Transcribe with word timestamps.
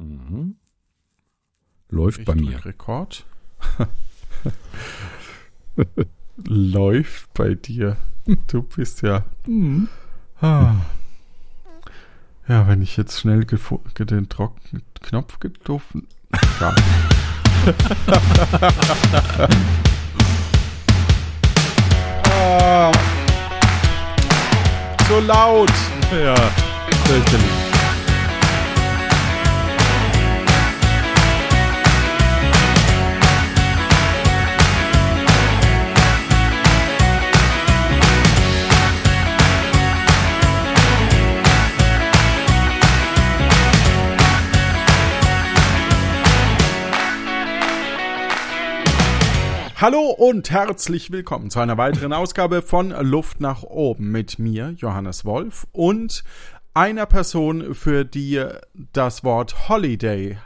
Mhm. 0.00 0.56
Läuft 1.90 2.20
Ich 2.20 2.24
bei 2.24 2.34
mir. 2.34 2.64
Rekord. 2.64 3.26
Läuft 6.36 7.34
bei 7.34 7.54
dir. 7.54 7.96
Du 8.46 8.62
bist 8.62 9.02
ja. 9.02 9.24
Mhm. 9.46 9.88
Ah. 10.40 10.76
Ja, 12.48 12.66
wenn 12.66 12.80
ich 12.80 12.96
jetzt 12.96 13.20
schnell 13.20 13.44
den 14.06 14.28
trockenen 14.28 14.82
Knopf 15.02 15.38
getroffen. 15.38 16.08
Ja. 16.60 16.74
ah. 22.24 22.92
So 25.08 25.20
laut. 25.20 25.70
Ja, 26.12 26.34
fürchterlich. 27.04 27.69
Hallo 49.80 50.10
und 50.10 50.50
herzlich 50.50 51.10
willkommen 51.10 51.48
zu 51.48 51.58
einer 51.58 51.78
weiteren 51.78 52.12
Ausgabe 52.12 52.60
von 52.60 52.90
Luft 52.90 53.40
nach 53.40 53.62
oben 53.62 54.10
mit 54.10 54.38
mir, 54.38 54.74
Johannes 54.76 55.24
Wolf, 55.24 55.66
und 55.72 56.22
einer 56.74 57.06
Person, 57.06 57.74
für 57.74 58.04
die 58.04 58.44
das 58.92 59.24
Wort 59.24 59.70
Holiday 59.70 60.36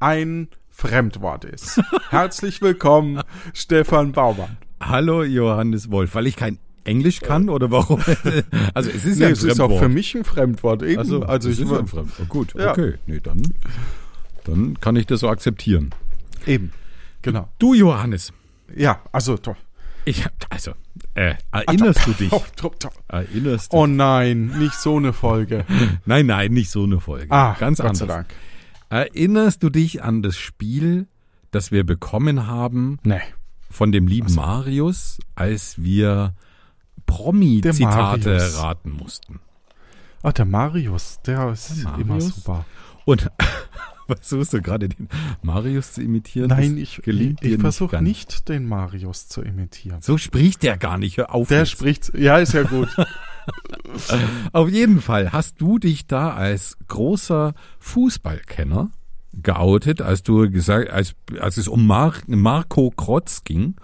ein 0.00 0.48
Fremdwort 0.70 1.44
ist. 1.44 1.82
herzlich 2.10 2.62
willkommen, 2.62 3.20
Stefan 3.52 4.12
Baumann. 4.12 4.56
Hallo 4.80 5.22
Johannes 5.22 5.90
Wolf, 5.90 6.14
weil 6.14 6.26
ich 6.26 6.36
kein 6.36 6.58
Englisch 6.84 7.20
kann 7.20 7.50
oder 7.50 7.70
warum? 7.70 8.00
Also 8.72 8.88
es 8.88 9.04
ist 9.04 9.18
ja 9.18 9.26
Nee, 9.26 9.26
ein 9.26 9.32
es 9.32 9.42
ist 9.44 9.60
auch 9.60 9.66
Fremdwort. 9.66 9.82
für 9.82 9.88
mich 9.90 10.14
ein 10.14 10.24
Fremdwort. 10.24 10.82
Eben. 10.82 10.98
also, 10.98 11.22
also 11.24 11.50
es 11.50 11.58
ich 11.58 11.64
ist 11.66 11.70
ja 11.70 11.78
ein 11.80 11.86
Fremdwort. 11.88 12.20
Oh, 12.22 12.26
gut, 12.26 12.54
Ja. 12.54 12.70
okay. 12.70 12.94
Nee, 13.06 13.20
dann, 13.22 13.42
dann 14.44 14.80
kann 14.80 14.96
ich 14.96 15.04
das 15.06 15.20
so 15.20 15.28
akzeptieren. 15.28 15.90
eben. 16.46 16.72
Genau. 17.20 17.48
Du 17.58 17.74
Johannes, 17.74 18.32
Ja, 18.76 19.00
also 19.12 19.36
doch. 19.36 19.56
ich 20.04 20.24
also, 20.50 20.72
äh, 21.14 21.34
erinnerst 21.52 22.06
du 22.06 22.12
dich? 22.12 22.32
Erinnerst 23.08 23.72
du 23.72 23.76
Oh 23.76 23.86
nein, 23.86 24.46
nicht 24.58 24.74
so 24.74 24.96
eine 24.96 25.12
Folge. 25.12 25.64
Nein, 26.06 26.26
nein, 26.26 26.52
nicht 26.52 26.70
so 26.70 26.84
eine 26.84 27.00
Folge. 27.00 27.30
Ah, 27.30 27.56
Ganz 27.58 27.78
Gott 27.78 27.86
anders. 27.86 27.98
sei 27.98 28.06
Dank. 28.06 28.26
Erinnerst 28.90 29.62
du 29.62 29.70
dich 29.70 30.02
an 30.02 30.22
das 30.22 30.36
Spiel, 30.36 31.06
das 31.50 31.70
wir 31.72 31.84
bekommen 31.84 32.46
haben 32.46 32.98
Nee. 33.04 33.20
von 33.70 33.92
dem 33.92 34.06
lieben 34.06 34.34
Marius, 34.34 35.18
als 35.34 35.82
wir 35.82 36.34
Promi-Zitate 37.06 38.54
raten 38.58 38.92
mussten? 38.92 39.40
Ah, 40.22 40.32
der 40.32 40.44
Marius, 40.46 41.18
der 41.24 41.50
ist 41.52 41.84
Der 41.84 41.94
immer 41.94 42.14
Marius? 42.14 42.34
super. 42.36 42.64
Und 43.04 43.30
versuchst 44.20 44.52
du 44.52 44.62
gerade 44.62 44.88
den 44.88 45.08
Marius 45.42 45.92
zu 45.92 46.02
imitieren? 46.02 46.48
Nein, 46.48 46.72
Das 46.72 46.82
ich, 46.82 47.02
gelingt 47.02 47.42
ich 47.42 47.52
dir 47.52 47.60
versuche 47.60 48.02
nicht, 48.02 48.48
den 48.48 48.66
Marius 48.66 49.28
zu 49.28 49.42
imitieren. 49.42 50.00
So 50.00 50.18
spricht 50.18 50.62
der 50.62 50.76
gar 50.76 50.98
nicht. 50.98 51.18
Hör 51.18 51.34
auf. 51.34 51.48
Der 51.48 51.60
jetzt. 51.60 51.70
spricht, 51.70 52.12
ja, 52.14 52.38
ist 52.38 52.54
ja 52.54 52.62
gut. 52.62 52.88
Auf 54.52 54.70
jeden 54.70 55.00
Fall 55.00 55.32
hast 55.32 55.60
du 55.60 55.78
dich 55.78 56.06
da 56.06 56.34
als 56.34 56.76
großer 56.88 57.54
Fußballkenner 57.78 58.90
geoutet, 59.32 60.02
als 60.02 60.22
du 60.22 60.50
gesagt, 60.50 60.90
als, 60.90 61.14
als 61.40 61.56
es 61.56 61.68
um 61.68 61.86
Mar 61.86 62.14
Marco 62.26 62.90
Krotz 62.90 63.44
ging 63.44 63.76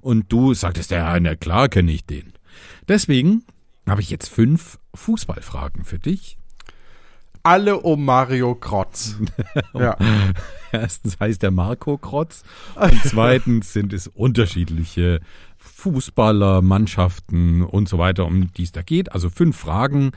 und 0.00 0.32
du 0.32 0.54
sagtest, 0.54 0.90
ja, 0.90 1.18
na 1.20 1.34
klar 1.34 1.68
kenne 1.68 1.92
ich 1.92 2.04
den. 2.04 2.32
Deswegen 2.88 3.44
habe 3.86 4.00
ich 4.00 4.10
jetzt 4.10 4.28
fünf 4.28 4.78
Fußballfragen 4.94 5.84
für 5.84 5.98
dich. 5.98 6.38
Alle 7.42 7.80
um 7.80 8.04
Mario 8.04 8.54
Krotz. 8.54 9.16
ja. 9.74 9.96
Erstens 10.72 11.18
heißt 11.18 11.42
er 11.42 11.50
Marco 11.50 11.98
Krotz 11.98 12.42
und 12.76 13.00
zweitens 13.04 13.72
sind 13.72 13.92
es 13.92 14.06
unterschiedliche 14.06 15.20
Fußballer, 15.58 16.62
Mannschaften 16.62 17.62
und 17.62 17.88
so 17.88 17.98
weiter, 17.98 18.26
um 18.26 18.52
die 18.52 18.62
es 18.62 18.72
da 18.72 18.82
geht. 18.82 19.12
Also 19.12 19.30
fünf 19.30 19.56
Fragen, 19.56 20.12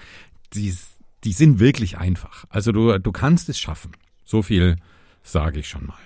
die, 0.53 0.75
die 1.23 1.31
sind 1.31 1.59
wirklich 1.59 1.97
einfach. 1.97 2.45
Also 2.49 2.71
du, 2.71 2.99
du 2.99 3.11
kannst 3.11 3.49
es 3.49 3.59
schaffen. 3.59 3.91
So 4.23 4.41
viel 4.41 4.77
sage 5.23 5.59
ich 5.59 5.69
schon 5.69 5.87
mal. 5.87 5.97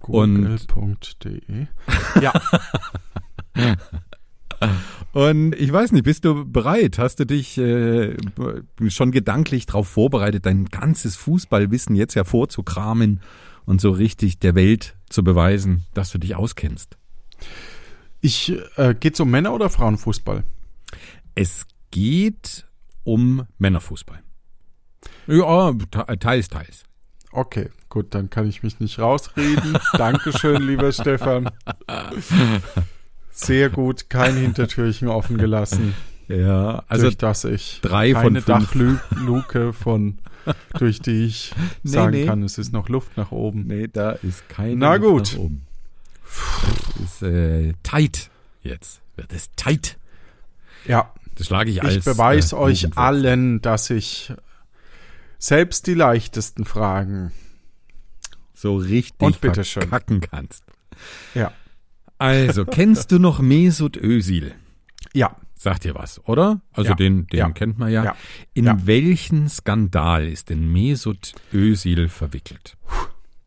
Google.de. 0.00 1.66
Ja, 2.20 2.32
Und 5.12 5.54
ich 5.54 5.72
weiß 5.72 5.92
nicht, 5.92 6.04
bist 6.04 6.24
du 6.24 6.44
bereit? 6.44 6.98
Hast 6.98 7.18
du 7.20 7.26
dich 7.26 7.58
äh, 7.58 8.16
schon 8.88 9.10
gedanklich 9.10 9.66
darauf 9.66 9.88
vorbereitet, 9.88 10.46
dein 10.46 10.66
ganzes 10.66 11.16
Fußballwissen 11.16 11.96
jetzt 11.96 12.14
hervorzukramen 12.14 13.20
und 13.66 13.80
so 13.80 13.90
richtig 13.90 14.38
der 14.38 14.54
Welt 14.54 14.96
zu 15.08 15.24
beweisen, 15.24 15.84
dass 15.94 16.10
du 16.10 16.18
dich 16.18 16.34
auskennst? 16.36 16.96
ich, 18.22 18.52
äh, 18.76 18.94
geht's 18.94 19.18
um 19.20 19.30
Männer- 19.30 19.54
oder 19.54 19.70
Frauenfußball? 19.70 20.44
Es 21.34 21.66
geht 21.90 22.66
um 23.02 23.46
Männerfußball. 23.58 24.20
Ja, 25.26 25.72
te- 25.90 26.18
teils, 26.18 26.48
teils. 26.48 26.84
Okay, 27.32 27.70
gut, 27.88 28.14
dann 28.14 28.28
kann 28.28 28.46
ich 28.46 28.62
mich 28.62 28.78
nicht 28.78 28.98
rausreden. 28.98 29.78
Dankeschön, 29.94 30.62
lieber 30.62 30.92
Stefan. 30.92 31.48
Sehr 33.46 33.70
gut, 33.70 34.10
kein 34.10 34.36
Hintertürchen 34.36 35.08
offen 35.08 35.38
gelassen, 35.38 35.94
Ja, 36.28 36.84
also 36.86 37.04
durch 37.06 37.18
das 37.18 37.44
ich 37.44 37.80
drei 37.82 38.12
von 38.12 38.22
keine 38.34 38.42
fünf. 38.42 39.02
Dachluke 39.10 39.72
von, 39.72 40.18
durch 40.78 41.00
die 41.00 41.24
ich 41.24 41.52
Nee, 41.82 41.90
sagen 41.90 42.10
nee. 42.12 42.24
kann, 42.26 42.42
es 42.44 42.56
ist 42.56 42.72
noch 42.72 42.88
Luft 42.88 43.16
nach 43.16 43.32
oben. 43.32 43.66
nee, 43.66 43.88
da 43.92 44.12
ist 44.12 44.48
keine 44.48 44.76
Na 44.76 44.94
Luft 44.94 45.02
gut. 45.02 45.32
nach 45.32 45.38
oben. 45.40 45.66
Das 47.00 47.12
ist 47.14 47.22
äh, 47.22 47.72
tight 47.82 48.30
jetzt. 48.62 49.00
Wird 49.16 49.32
es 49.32 49.50
tight. 49.56 49.98
Ja, 50.86 51.12
Das 51.34 51.48
schlage 51.48 51.70
ich 51.70 51.82
als 51.82 51.96
ich 51.96 52.04
beweise 52.04 52.54
äh, 52.54 52.58
euch 52.60 52.96
allen, 52.96 53.60
dass 53.60 53.90
ich 53.90 54.32
selbst 55.38 55.88
die 55.88 55.94
leichtesten 55.94 56.64
Fragen. 56.64 57.32
so 58.54 58.76
richtig 58.76 59.20
Und 59.20 59.40
bitteschön. 59.40 59.82
verkacken 59.82 60.20
kannst. 60.20 60.62
Ja, 61.34 61.50
Also, 62.20 62.64
kennst 62.64 63.10
du 63.12 63.18
noch 63.18 63.40
Mesut 63.40 63.96
Özil? 63.96 64.52
ja, 65.12 65.34
Sagt 65.56 65.84
dir 65.84 65.94
was, 65.94 66.26
oder? 66.26 66.62
Also 66.72 66.90
Ja. 66.90 66.94
den, 66.96 67.26
den 67.26 67.38
Ja. 67.38 67.50
kennt 67.50 67.78
man 67.78 67.92
ja. 67.92 68.02
Ja. 68.02 68.16
In 68.54 68.86
welchen 68.86 69.46
Skandal 69.50 70.26
ist 70.26 70.48
denn 70.48 70.72
Mesut 70.72 71.34
Özil 71.52 72.08
verwickelt? 72.08 72.78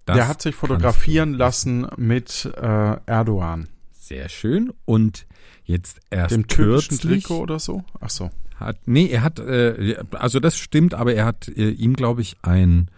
Das 0.06 0.18
der 0.18 0.28
hat 0.28 0.40
sich 0.42 0.54
fotografieren 0.54 1.34
lassen 1.34 1.88
mit 1.98 2.46
äh, 2.56 2.98
Erdogan, 3.08 3.68
Sehr 3.92 4.30
schön. 4.30 4.72
Und 4.86 5.26
jetzt 5.64 6.02
erst 6.12 6.36
dem 6.36 6.46
türkischen 6.46 6.90
kürzlich 7.00 7.24
Trikot 7.24 7.42
oder 7.42 7.58
so. 7.58 7.84
Ach 8.00 8.12
so. 8.12 8.30
hat, 8.58 8.78
nee, 8.86 9.08
er 9.08 9.24
hat, 9.24 9.40
äh, 9.40 9.96
also 10.12 10.40
das 10.40 10.56
stimmt, 10.58 10.94
aber 10.94 11.16
er 11.16 11.26
hat 11.26 11.48
äh, 11.48 11.70
ihm, 11.72 11.96
glaube 11.96 12.22
ich, 12.22 12.36
ein 12.44 12.90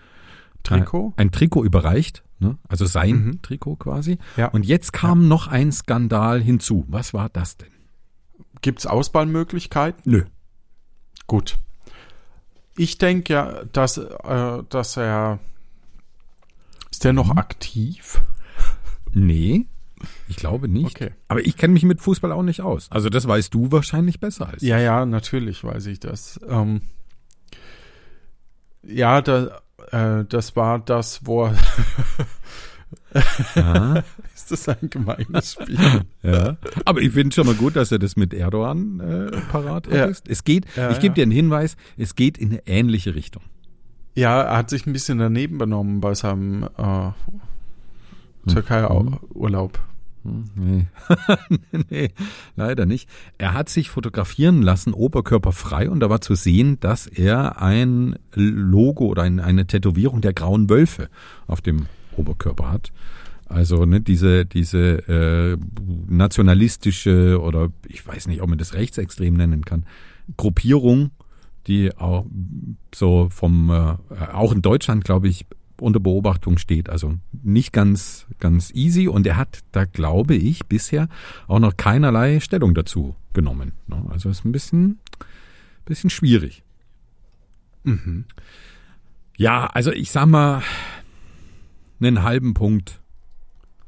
Trikot? 0.65 1.13
ein 1.17 1.31
Trikot 1.31 1.63
überreicht, 1.63 2.23
ne? 2.39 2.57
also 2.67 2.85
sein 2.85 3.11
Mhm. 3.25 3.41
Trikot 3.41 3.77
quasi. 3.77 4.17
Ja. 4.37 4.47
Und 4.47 4.65
jetzt 4.65 4.91
kam 4.93 5.27
noch 5.27 5.47
ein 5.47 5.71
Skandal 5.71 6.41
hinzu. 6.41 6.85
Was 6.87 7.13
war 7.13 7.29
das 7.29 7.57
denn? 7.57 7.69
Gibt's 8.61 8.85
Auswahlmöglichkeiten? 8.85 10.01
Nö. 10.11 10.23
Gut. 11.27 11.57
Ich 12.77 12.97
denke 12.97 13.33
ja, 13.33 13.63
dass, 13.71 13.97
äh, 13.97 14.63
dass 14.69 14.97
er. 14.97 15.39
Ist 16.91 17.03
der 17.03 17.13
noch 17.13 17.31
Mhm. 17.33 17.37
aktiv? 17.37 18.21
Nee, 19.13 19.65
ich 20.27 20.35
glaube 20.35 20.67
nicht. 20.67 20.95
Okay. 20.97 21.11
Aber 21.29 21.45
ich 21.45 21.55
kenne 21.57 21.73
mich 21.73 21.83
mit 21.83 22.01
Fußball 22.01 22.31
auch 22.33 22.41
nicht 22.43 22.61
aus. 22.61 22.91
Also 22.91 23.09
das 23.09 23.27
weißt 23.27 23.53
du 23.53 23.71
wahrscheinlich 23.71 24.19
besser 24.19 24.47
als 24.49 24.61
Ja, 24.61 24.77
ja, 24.79 25.05
natürlich 25.05 25.63
weiß 25.63 25.85
ich 25.87 25.99
das. 26.01 26.39
Ähm, 26.47 26.81
ja, 28.83 29.21
da, 29.21 29.61
äh, 29.91 30.25
das 30.27 30.55
war 30.55 30.79
das, 30.79 31.21
wo 31.25 31.47
ist 34.35 34.51
das 34.51 34.67
ein 34.69 34.89
gemeines 34.89 35.53
Spiel? 35.53 35.77
ja. 36.23 36.57
Aber 36.85 37.01
ich 37.01 37.11
finde 37.13 37.33
schon 37.35 37.45
mal 37.47 37.55
gut, 37.55 37.75
dass 37.75 37.91
er 37.91 37.99
das 37.99 38.15
mit 38.15 38.33
Erdogan 38.33 38.99
äh, 38.99 39.31
parat 39.51 39.87
Ja. 39.87 40.05
ist. 40.05 40.27
Es 40.29 40.43
geht, 40.43 40.65
Ja, 40.75 40.91
ich 40.91 40.99
gebe 40.99 41.15
dir 41.15 41.23
einen 41.23 41.31
Hinweis, 41.31 41.77
es 41.97 42.15
geht 42.15 42.37
in 42.37 42.49
eine 42.51 42.67
ähnliche 42.67 43.15
Richtung. 43.15 43.43
ja, 44.15 44.41
er 44.41 44.57
hat 44.57 44.69
sich 44.69 44.85
ein 44.85 44.93
bisschen 44.93 45.17
daneben 45.17 45.57
benommen 45.57 46.01
bei 46.01 46.13
seinem 46.13 46.63
äh, 46.77 47.11
Türkei-Urlaub. 48.51 49.79
Nee. 50.55 50.87
nee, 51.89 52.11
leider 52.55 52.85
nicht. 52.85 53.09
Er 53.37 53.53
hat 53.53 53.69
sich 53.69 53.89
fotografieren 53.89 54.61
lassen, 54.61 54.93
oberkörperfrei, 54.93 55.89
und 55.89 55.99
da 55.99 56.09
war 56.09 56.21
zu 56.21 56.35
sehen, 56.35 56.79
dass 56.79 57.07
er 57.07 57.61
ein 57.61 58.17
Logo 58.33 59.05
oder 59.05 59.23
ein, 59.23 59.39
eine 59.39 59.67
Tätowierung 59.67 60.21
der 60.21 60.33
grauen 60.33 60.69
Wölfe 60.69 61.09
auf 61.47 61.61
dem 61.61 61.85
Oberkörper 62.17 62.71
hat. 62.71 62.91
Also 63.47 63.85
ne, 63.85 64.01
diese, 64.01 64.45
diese 64.45 65.07
äh, 65.07 65.57
nationalistische 66.07 67.39
oder 67.39 67.69
ich 67.87 68.05
weiß 68.05 68.27
nicht, 68.27 68.41
ob 68.41 68.49
man 68.49 68.57
das 68.57 68.73
rechtsextrem 68.73 69.35
nennen 69.35 69.63
kann, 69.63 69.85
Gruppierung, 70.37 71.11
die 71.67 71.95
auch 71.95 72.25
so 72.93 73.27
vom, 73.29 73.69
äh, 73.69 73.95
auch 74.33 74.51
in 74.51 74.61
Deutschland, 74.61 75.03
glaube 75.03 75.27
ich, 75.27 75.45
unter 75.79 75.99
Beobachtung 75.99 76.57
steht. 76.57 76.89
Also 76.89 77.15
nicht 77.31 77.73
ganz, 77.73 78.25
ganz 78.39 78.71
easy. 78.71 79.07
Und 79.07 79.27
er 79.27 79.37
hat 79.37 79.59
da, 79.71 79.85
glaube 79.85 80.35
ich, 80.35 80.65
bisher 80.65 81.07
auch 81.47 81.59
noch 81.59 81.77
keinerlei 81.77 82.39
Stellung 82.39 82.73
dazu 82.73 83.15
genommen. 83.33 83.73
Ne? 83.87 84.03
Also 84.09 84.29
ist 84.29 84.45
ein 84.45 84.51
bisschen, 84.51 84.99
bisschen 85.85 86.09
schwierig. 86.09 86.63
Mhm. 87.83 88.25
Ja, 89.37 89.67
also 89.67 89.91
ich 89.91 90.11
sag 90.11 90.27
mal, 90.27 90.61
einen 91.99 92.23
halben 92.23 92.53
Punkt 92.53 92.99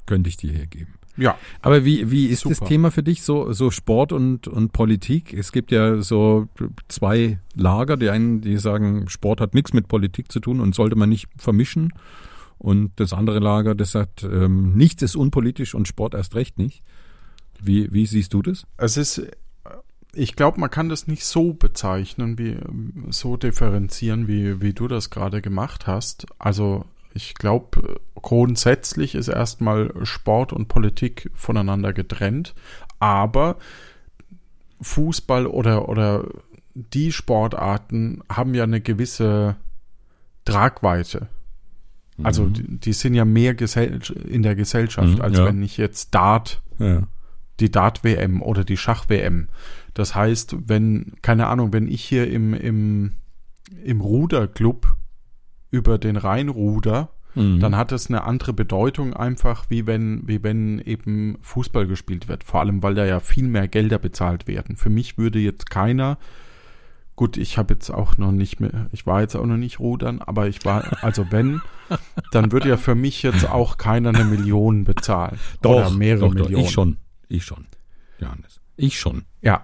könnte 0.05 0.29
ich 0.29 0.37
dir 0.37 0.51
hier 0.51 0.67
geben. 0.67 0.93
Ja. 1.17 1.37
Aber 1.61 1.83
wie, 1.83 2.11
wie 2.11 2.27
ist 2.27 2.41
Super. 2.41 2.55
das 2.59 2.67
Thema 2.67 2.91
für 2.91 3.03
dich, 3.03 3.23
so, 3.23 3.51
so 3.53 3.71
Sport 3.71 4.11
und, 4.13 4.47
und 4.47 4.71
Politik? 4.71 5.33
Es 5.33 5.51
gibt 5.51 5.71
ja 5.71 6.01
so 6.01 6.47
zwei 6.87 7.39
Lager. 7.55 7.97
Die 7.97 8.09
einen, 8.09 8.41
die 8.41 8.57
sagen, 8.57 9.09
Sport 9.09 9.41
hat 9.41 9.53
nichts 9.53 9.73
mit 9.73 9.87
Politik 9.87 10.31
zu 10.31 10.39
tun 10.39 10.61
und 10.61 10.75
sollte 10.75 10.95
man 10.95 11.09
nicht 11.09 11.27
vermischen. 11.37 11.93
Und 12.59 12.91
das 12.95 13.13
andere 13.13 13.39
Lager, 13.39 13.75
das 13.75 13.91
sagt, 13.91 14.23
ähm, 14.23 14.73
nichts 14.73 15.01
ist 15.01 15.15
unpolitisch 15.15 15.75
und 15.75 15.87
Sport 15.87 16.13
erst 16.13 16.35
recht 16.35 16.57
nicht. 16.57 16.81
Wie, 17.59 17.91
wie 17.91 18.05
siehst 18.05 18.33
du 18.33 18.41
das? 18.41 18.65
Es 18.77 18.97
ist, 18.97 19.21
ich 20.13 20.35
glaube, 20.35 20.59
man 20.59 20.69
kann 20.69 20.89
das 20.89 21.07
nicht 21.07 21.25
so 21.25 21.53
bezeichnen, 21.53 22.37
wie, 22.37 22.57
so 23.09 23.37
differenzieren, 23.37 24.27
wie, 24.27 24.61
wie 24.61 24.73
du 24.73 24.87
das 24.87 25.09
gerade 25.09 25.41
gemacht 25.41 25.87
hast. 25.87 26.25
Also 26.39 26.85
ich 27.17 27.33
glaube, 27.33 27.99
grundsätzlich 28.15 29.15
ist 29.15 29.27
erstmal 29.27 29.91
Sport 30.03 30.53
und 30.53 30.67
Politik 30.67 31.31
voneinander 31.33 31.91
getrennt, 31.93 32.53
aber 32.99 33.57
Fußball 34.81 35.47
oder, 35.47 35.89
oder 35.89 36.27
die 36.75 37.11
Sportarten 37.11 38.21
haben 38.31 38.53
ja 38.53 38.63
eine 38.63 38.81
gewisse 38.81 39.55
Tragweite. 40.45 41.27
Also 42.21 42.43
mhm. 42.43 42.53
die, 42.53 42.79
die, 42.79 42.93
sind 42.93 43.15
ja 43.15 43.25
mehr 43.25 43.55
Gesell 43.55 43.99
in 44.27 44.43
der 44.43 44.55
Gesellschaft, 44.55 45.17
mhm, 45.17 45.21
als 45.21 45.37
ja. 45.39 45.45
wenn 45.45 45.61
ich 45.63 45.77
jetzt 45.77 46.13
Dart, 46.13 46.61
ja. 46.77 47.03
die 47.59 47.71
Dart-WM 47.71 48.43
oder 48.43 48.63
die 48.63 48.77
Schach-WM. 48.77 49.49
Das 49.95 50.13
heißt, 50.13 50.55
wenn, 50.67 51.13
keine 51.23 51.47
Ahnung, 51.47 51.73
wenn 51.73 51.87
ich 51.87 52.03
hier 52.03 52.29
im, 52.29 52.53
im, 52.53 53.13
im 53.83 54.01
Ruderclub 54.01 54.96
über 55.71 55.97
den 55.97 56.15
Rhein 56.15 56.49
ruder, 56.49 57.09
mhm. 57.35 57.59
dann 57.59 57.75
hat 57.75 57.91
es 57.91 58.07
eine 58.07 58.23
andere 58.23 58.53
Bedeutung 58.53 59.13
einfach, 59.13 59.65
wie 59.69 59.85
wenn, 59.85 60.27
wie 60.27 60.43
wenn 60.43 60.79
eben 60.79 61.37
Fußball 61.41 61.87
gespielt 61.87 62.27
wird. 62.27 62.43
Vor 62.43 62.59
allem, 62.61 62.83
weil 62.83 62.95
da 62.95 63.05
ja 63.05 63.19
viel 63.19 63.47
mehr 63.47 63.67
Gelder 63.67 63.99
bezahlt 63.99 64.47
werden. 64.47 64.75
Für 64.75 64.89
mich 64.89 65.17
würde 65.17 65.39
jetzt 65.39 65.69
keiner, 65.69 66.17
gut, 67.15 67.37
ich 67.37 67.57
habe 67.57 67.73
jetzt 67.73 67.89
auch 67.89 68.17
noch 68.17 68.31
nicht 68.31 68.59
mehr, 68.59 68.87
ich 68.91 69.05
war 69.05 69.21
jetzt 69.21 69.35
auch 69.35 69.45
noch 69.45 69.57
nicht 69.57 69.79
rudern, 69.79 70.21
aber 70.21 70.47
ich 70.47 70.63
war, 70.65 71.03
also 71.03 71.27
wenn, 71.31 71.61
dann 72.31 72.51
würde 72.51 72.69
ja 72.69 72.77
für 72.77 72.95
mich 72.95 73.23
jetzt 73.23 73.49
auch 73.49 73.77
keiner 73.77 74.09
eine 74.09 74.23
Million 74.23 74.83
bezahlen. 74.83 75.37
Doch, 75.61 75.71
oder 75.71 75.89
mehrere 75.91 76.27
doch, 76.27 76.33
Millionen. 76.33 76.53
Doch, 76.53 76.59
ich 76.61 76.71
schon, 76.71 76.97
ich 77.27 77.45
schon, 77.45 77.65
Johannes. 78.19 78.61
Ich 78.77 78.99
schon. 78.99 79.23
Ja, 79.41 79.63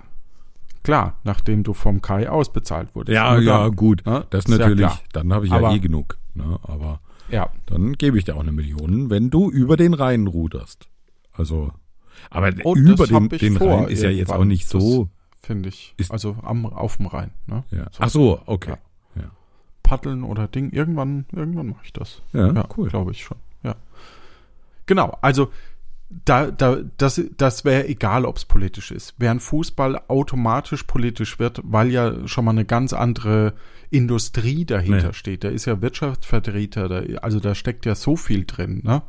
Klar, 0.83 1.18
nachdem 1.24 1.63
du 1.63 1.74
vom 1.74 2.01
Kai 2.01 2.30
ausbezahlt 2.30 2.94
wurdest. 2.94 3.15
Ja, 3.15 3.38
ja, 3.39 3.69
gut. 3.69 4.06
Ne? 4.06 4.25
Das 4.30 4.45
ist 4.45 4.50
natürlich, 4.50 4.81
ja 4.81 5.00
dann 5.13 5.33
habe 5.33 5.45
ich 5.45 5.51
ja 5.51 5.57
aber, 5.57 5.71
eh 5.71 5.80
genug. 5.80 6.18
Ne? 6.33 6.59
Aber 6.63 7.00
ja. 7.30 7.50
dann 7.65 7.94
gebe 7.94 8.18
ich 8.18 8.25
dir 8.25 8.35
auch 8.35 8.41
eine 8.41 8.51
Million, 8.51 9.09
wenn 9.09 9.30
du 9.30 9.50
über 9.50 9.77
den 9.77 9.94
Rhein 9.94 10.27
ruderst. 10.27 10.89
Also, 11.31 11.71
aber 12.30 12.53
Und 12.63 12.77
über 12.77 13.07
den, 13.07 13.30
den 13.30 13.57
Rhein 13.57 13.88
ist 13.88 14.03
ja 14.03 14.09
jetzt 14.09 14.31
auch 14.31 14.44
nicht 14.44 14.68
so. 14.68 15.09
Finde 15.41 15.69
ich. 15.69 15.94
Ist, 15.97 16.12
also 16.12 16.38
am, 16.44 16.65
auf 16.65 16.97
dem 16.97 17.07
Rhein. 17.07 17.31
Ne? 17.47 17.63
Ja. 17.71 17.88
So. 17.91 18.00
Ach 18.00 18.09
so, 18.09 18.41
okay. 18.45 18.75
Ja. 19.15 19.24
ja. 19.24 19.31
Paddeln 19.83 20.24
oder 20.24 20.47
Ding. 20.47 20.71
Irgendwann, 20.71 21.25
irgendwann 21.31 21.68
mache 21.68 21.81
ich 21.86 21.94
das. 21.94 22.21
Ja, 22.33 22.51
ja 22.51 22.65
cool. 22.77 22.89
Glaube 22.89 23.12
ich 23.12 23.24
schon. 23.24 23.38
Ja. 23.63 23.75
Genau. 24.86 25.18
Also 25.21 25.50
da, 26.25 26.51
da, 26.51 26.77
das, 26.98 27.21
das 27.38 27.65
wäre 27.65 27.88
egal, 27.88 28.25
ob 28.25 28.38
es 28.38 28.45
politisch 28.45 28.92
ist. 28.92 29.15
Während 29.18 29.42
Fußball 29.42 30.01
automatisch 30.07 30.83
politisch 30.83 31.39
wird, 31.39 31.62
weil 31.63 31.92
ja 31.92 32.27
schon 32.27 32.45
mal 32.45 32.51
eine 32.51 32.65
ganz 32.65 32.94
andere 32.94 33.54
Industrie 33.89 34.65
dahinter 34.65 35.07
nee. 35.07 35.13
steht. 35.13 35.44
Da 35.44 35.50
ist 35.50 35.65
ja 35.65 35.81
Wirtschaftsvertreter, 35.81 36.89
da, 36.89 37.19
also 37.21 37.39
da 37.39 37.56
steckt 37.56 37.86
ja 37.86 37.95
so 37.95 38.15
viel 38.15 38.45
drin. 38.45 38.81
Ne? 38.83 39.01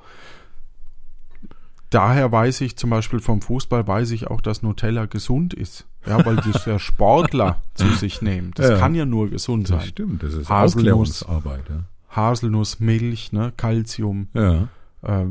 Daher 1.90 2.32
weiß 2.32 2.60
ich 2.62 2.76
zum 2.76 2.90
Beispiel 2.90 3.20
vom 3.20 3.40
Fußball, 3.40 3.86
weiß 3.86 4.10
ich 4.10 4.26
auch, 4.26 4.40
dass 4.40 4.62
Nutella 4.62 5.06
gesund 5.06 5.54
ist. 5.54 5.86
Ja, 6.06 6.24
weil 6.26 6.36
das 6.36 6.66
ja 6.66 6.78
Sportler 6.80 7.62
zu 7.74 7.86
sich 7.94 8.20
nehmen. 8.20 8.50
Das 8.56 8.68
ja, 8.68 8.78
kann 8.78 8.94
ja 8.94 9.06
nur 9.06 9.30
gesund 9.30 9.68
sein. 9.68 9.78
Das 9.78 9.88
stimmt, 9.88 10.22
das 10.22 10.34
ist 10.34 10.50
Aufklärungsarbeit. 10.50 11.62
Ja. 11.68 11.84
Haselnuss, 12.10 12.80
Milch, 12.80 13.32
ne, 13.32 13.52
Calcium. 13.56 14.28
Ja. 14.34 14.68
Äh, 15.02 15.26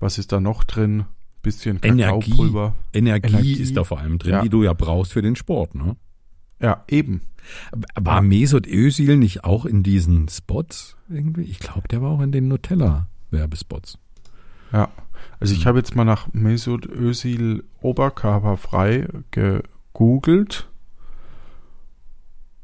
was 0.00 0.18
ist 0.18 0.32
da 0.32 0.40
noch 0.40 0.64
drin? 0.64 1.04
Bisschen 1.42 1.80
Kakaopulver. 1.80 2.74
Energie, 2.92 3.28
Energie, 3.28 3.34
Energie 3.34 3.62
ist 3.62 3.76
da 3.76 3.84
vor 3.84 4.00
allem 4.00 4.18
drin, 4.18 4.32
ja. 4.32 4.42
die 4.42 4.48
du 4.48 4.62
ja 4.64 4.72
brauchst 4.72 5.12
für 5.12 5.22
den 5.22 5.36
Sport, 5.36 5.74
ne? 5.74 5.96
Ja, 6.60 6.84
eben. 6.88 7.20
War 7.94 8.22
Mesut 8.22 8.66
Özil 8.66 9.16
nicht 9.16 9.44
auch 9.44 9.64
in 9.64 9.82
diesen 9.82 10.28
Spots 10.28 10.96
irgendwie? 11.08 11.42
Ich 11.42 11.60
glaube, 11.60 11.86
der 11.88 12.02
war 12.02 12.10
auch 12.10 12.20
in 12.20 12.32
den 12.32 12.48
Nutella-Werbespots. 12.48 13.98
Ja, 14.72 14.90
also 15.38 15.54
ich 15.54 15.66
habe 15.66 15.78
jetzt 15.78 15.94
mal 15.94 16.04
nach 16.04 16.32
Mesut 16.32 16.86
Özil 16.86 17.64
oberkörperfrei 17.80 19.06
gegoogelt 19.30 20.68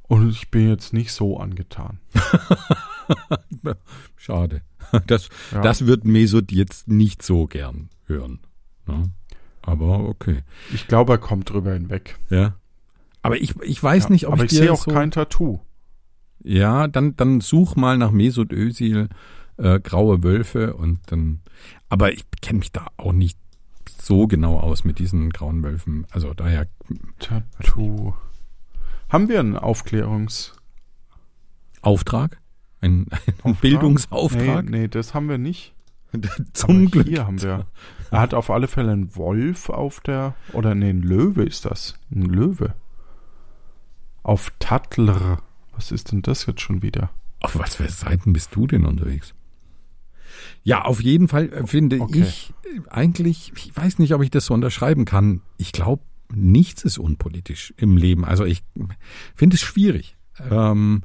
und 0.02 0.30
ich 0.30 0.50
bin 0.50 0.68
jetzt 0.68 0.92
nicht 0.92 1.12
so 1.12 1.38
angetan. 1.38 2.00
Schade. 4.16 4.62
Das, 5.06 5.28
ja. 5.52 5.60
das 5.62 5.86
wird 5.86 6.04
Mesut 6.04 6.52
jetzt 6.52 6.88
nicht 6.88 7.22
so 7.22 7.46
gern 7.46 7.88
hören. 8.06 8.40
Ne? 8.86 9.10
Aber 9.62 10.00
okay. 10.08 10.42
Ich 10.72 10.88
glaube, 10.88 11.14
er 11.14 11.18
kommt 11.18 11.50
drüber 11.50 11.72
hinweg. 11.72 12.18
Ja. 12.30 12.56
Aber 13.22 13.36
ich, 13.36 13.54
ich 13.60 13.82
weiß 13.82 14.04
ja, 14.04 14.10
nicht, 14.10 14.26
ob 14.26 14.34
aber 14.34 14.44
ich, 14.44 14.52
ich 14.52 14.58
sehe 14.58 14.72
auch 14.72 14.82
so 14.82 14.90
kein 14.90 15.10
Tattoo. 15.10 15.60
Ja, 16.42 16.88
dann, 16.88 17.14
dann 17.16 17.40
such 17.40 17.76
mal 17.76 17.96
nach 17.96 18.10
Mesut 18.10 18.52
Özil 18.52 19.08
äh, 19.56 19.80
graue 19.80 20.22
Wölfe 20.22 20.74
und 20.74 21.00
dann. 21.06 21.40
Aber 21.88 22.12
ich 22.12 22.24
kenne 22.40 22.58
mich 22.58 22.72
da 22.72 22.88
auch 22.96 23.12
nicht 23.12 23.38
so 24.00 24.26
genau 24.26 24.58
aus 24.58 24.84
mit 24.84 24.98
diesen 24.98 25.30
grauen 25.30 25.62
Wölfen. 25.62 26.06
Also 26.10 26.34
daher. 26.34 26.66
Tattoo. 27.20 28.14
Haben 29.08 29.28
wir 29.28 29.40
einen 29.40 29.56
Aufklärungs 29.56 30.54
Auftrag? 31.82 32.41
Ein, 32.82 33.06
ein 33.44 33.54
Bildungsauftrag? 33.56 34.68
Nee, 34.68 34.80
nee, 34.80 34.88
das 34.88 35.14
haben 35.14 35.28
wir 35.28 35.38
nicht. 35.38 35.72
Zum 36.52 36.82
Aber 36.82 36.90
Glück. 36.90 37.08
Hier 37.08 37.26
haben 37.26 37.40
wir. 37.40 37.66
Er 38.10 38.20
hat 38.20 38.34
auf 38.34 38.50
alle 38.50 38.68
Fälle 38.68 38.92
einen 38.92 39.16
Wolf 39.16 39.70
auf 39.70 40.00
der. 40.00 40.34
Oder 40.52 40.74
nee, 40.74 40.90
ein 40.90 41.00
Löwe 41.00 41.44
ist 41.44 41.64
das. 41.64 41.94
Ein 42.10 42.26
Löwe. 42.26 42.74
Auf 44.22 44.52
Tattler. 44.58 45.42
Was 45.74 45.90
ist 45.90 46.12
denn 46.12 46.20
das 46.20 46.44
jetzt 46.44 46.60
schon 46.60 46.82
wieder? 46.82 47.10
Auf 47.40 47.58
was 47.58 47.76
für 47.76 47.88
Seiten 47.88 48.32
bist 48.32 48.54
du 48.54 48.66
denn 48.66 48.84
unterwegs? 48.84 49.34
Ja, 50.62 50.84
auf 50.84 51.00
jeden 51.00 51.28
Fall 51.28 51.52
äh, 51.52 51.66
finde 51.66 52.00
okay. 52.00 52.20
ich 52.20 52.52
äh, 52.64 52.88
eigentlich, 52.90 53.52
ich 53.56 53.76
weiß 53.76 53.98
nicht, 53.98 54.14
ob 54.14 54.22
ich 54.22 54.30
das 54.30 54.46
so 54.46 54.54
unterschreiben 54.54 55.04
kann. 55.04 55.40
Ich 55.56 55.72
glaube, 55.72 56.02
nichts 56.32 56.84
ist 56.84 56.98
unpolitisch 56.98 57.74
im 57.76 57.96
Leben. 57.96 58.24
Also 58.24 58.44
ich 58.44 58.62
finde 59.34 59.54
es 59.54 59.60
schwierig. 59.60 60.16
Ähm, 60.50 61.02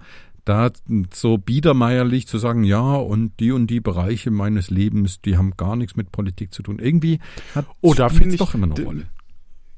da 0.47 0.71
so 1.13 1.37
biedermeierlich 1.37 2.27
zu 2.27 2.37
sagen, 2.37 2.63
ja, 2.63 2.95
und 2.95 3.39
die 3.39 3.51
und 3.51 3.67
die 3.67 3.79
Bereiche 3.79 4.31
meines 4.31 4.69
Lebens, 4.69 5.21
die 5.21 5.37
haben 5.37 5.57
gar 5.57 5.75
nichts 5.75 5.95
mit 5.95 6.11
Politik 6.11 6.53
zu 6.53 6.63
tun. 6.63 6.79
Irgendwie 6.79 7.19
hat 7.53 7.65
oh, 7.81 7.93
da 7.93 8.09
finde 8.09 8.35
ich 8.35 8.39
doch 8.39 8.53
immer 8.53 8.73
eine 8.73 8.85
Rolle. 8.85 9.07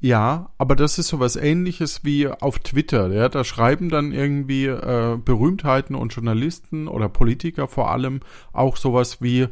Ja, 0.02 0.50
aber 0.56 0.76
das 0.76 0.98
ist 0.98 1.08
sowas 1.08 1.36
ähnliches 1.36 2.04
wie 2.04 2.28
auf 2.28 2.58
Twitter. 2.60 3.12
Ja, 3.12 3.28
da 3.28 3.44
schreiben 3.44 3.90
dann 3.90 4.12
irgendwie 4.12 4.66
äh, 4.66 5.18
Berühmtheiten 5.22 5.94
und 5.94 6.14
Journalisten 6.14 6.88
oder 6.88 7.10
Politiker 7.10 7.68
vor 7.68 7.90
allem 7.90 8.20
auch 8.52 8.78
sowas 8.78 9.20
wie 9.20 9.48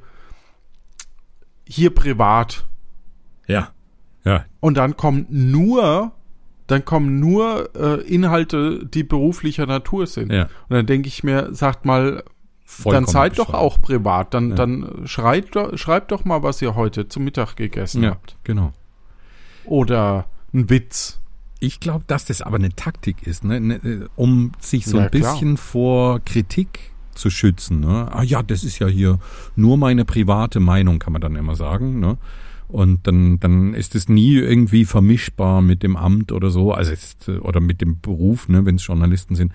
hier 1.66 1.90
privat. 1.90 2.66
Ja. 3.46 3.72
Ja. 4.24 4.46
Und 4.60 4.78
dann 4.78 4.96
kommt 4.96 5.30
nur 5.30 6.12
dann 6.68 6.84
kommen 6.84 7.18
nur 7.18 7.70
äh, 7.74 8.00
Inhalte, 8.02 8.86
die 8.86 9.02
beruflicher 9.02 9.66
Natur 9.66 10.06
sind. 10.06 10.32
Ja. 10.32 10.44
Und 10.68 10.76
dann 10.76 10.86
denke 10.86 11.08
ich 11.08 11.24
mir, 11.24 11.48
sagt 11.52 11.84
mal, 11.84 12.22
vollkommen 12.64 13.06
Dann 13.06 13.12
seid 13.12 13.38
doch 13.38 13.52
auch 13.54 13.80
privat. 13.80 14.34
Dann, 14.34 14.50
Ja. 14.50 14.54
dann 14.56 15.02
schreibt, 15.06 15.56
doch- 15.56 15.76
schreibt 15.76 16.12
doch 16.12 16.24
mal, 16.24 16.42
was 16.42 16.62
ihr 16.62 16.74
heute 16.76 17.08
zum 17.08 17.24
Mittag 17.24 17.56
gegessen 17.56 18.02
Ja, 18.04 18.10
habt. 18.10 18.36
genau. 18.44 18.72
Oder 19.64 20.26
ein 20.54 20.70
Witz. 20.70 21.18
Ich 21.60 21.80
glaube, 21.80 22.04
dass 22.06 22.24
das 22.26 22.40
aber 22.40 22.56
eine 22.56 22.70
Taktik 22.70 23.26
ist, 23.26 23.42
ne? 23.44 23.60
ne, 23.60 24.08
um 24.14 24.52
sich 24.60 24.86
so 24.86 24.98
Ja, 24.98 25.04
ein 25.04 25.10
klar. 25.10 25.32
bisschen 25.32 25.56
vor 25.56 26.20
Kritik 26.20 26.92
zu 27.14 27.30
schützen. 27.30 27.80
Ne? 27.80 28.08
Ah 28.12 28.22
ja, 28.22 28.42
das 28.44 28.62
ist 28.62 28.78
ja 28.78 28.86
hier 28.86 29.18
nur 29.56 29.76
meine 29.76 30.04
private 30.04 30.60
Meinung, 30.60 31.00
kann 31.00 31.12
man 31.12 31.20
dann 31.20 31.34
immer 31.34 31.56
sagen. 31.56 31.98
Ne? 31.98 32.16
Und 32.68 33.06
dann, 33.06 33.40
dann 33.40 33.72
ist 33.74 33.94
es 33.94 34.08
nie 34.08 34.34
irgendwie 34.36 34.84
vermischbar 34.84 35.62
mit 35.62 35.82
dem 35.82 35.96
Amt 35.96 36.32
oder 36.32 36.50
so, 36.50 36.72
also 36.72 36.92
ist, 36.92 37.26
äh, 37.28 37.38
oder 37.38 37.60
mit 37.60 37.80
dem 37.80 38.00
Beruf, 38.00 38.48
ne, 38.48 38.66
wenn 38.66 38.76
es 38.76 38.86
Journalisten 38.86 39.34
sind 39.36 39.52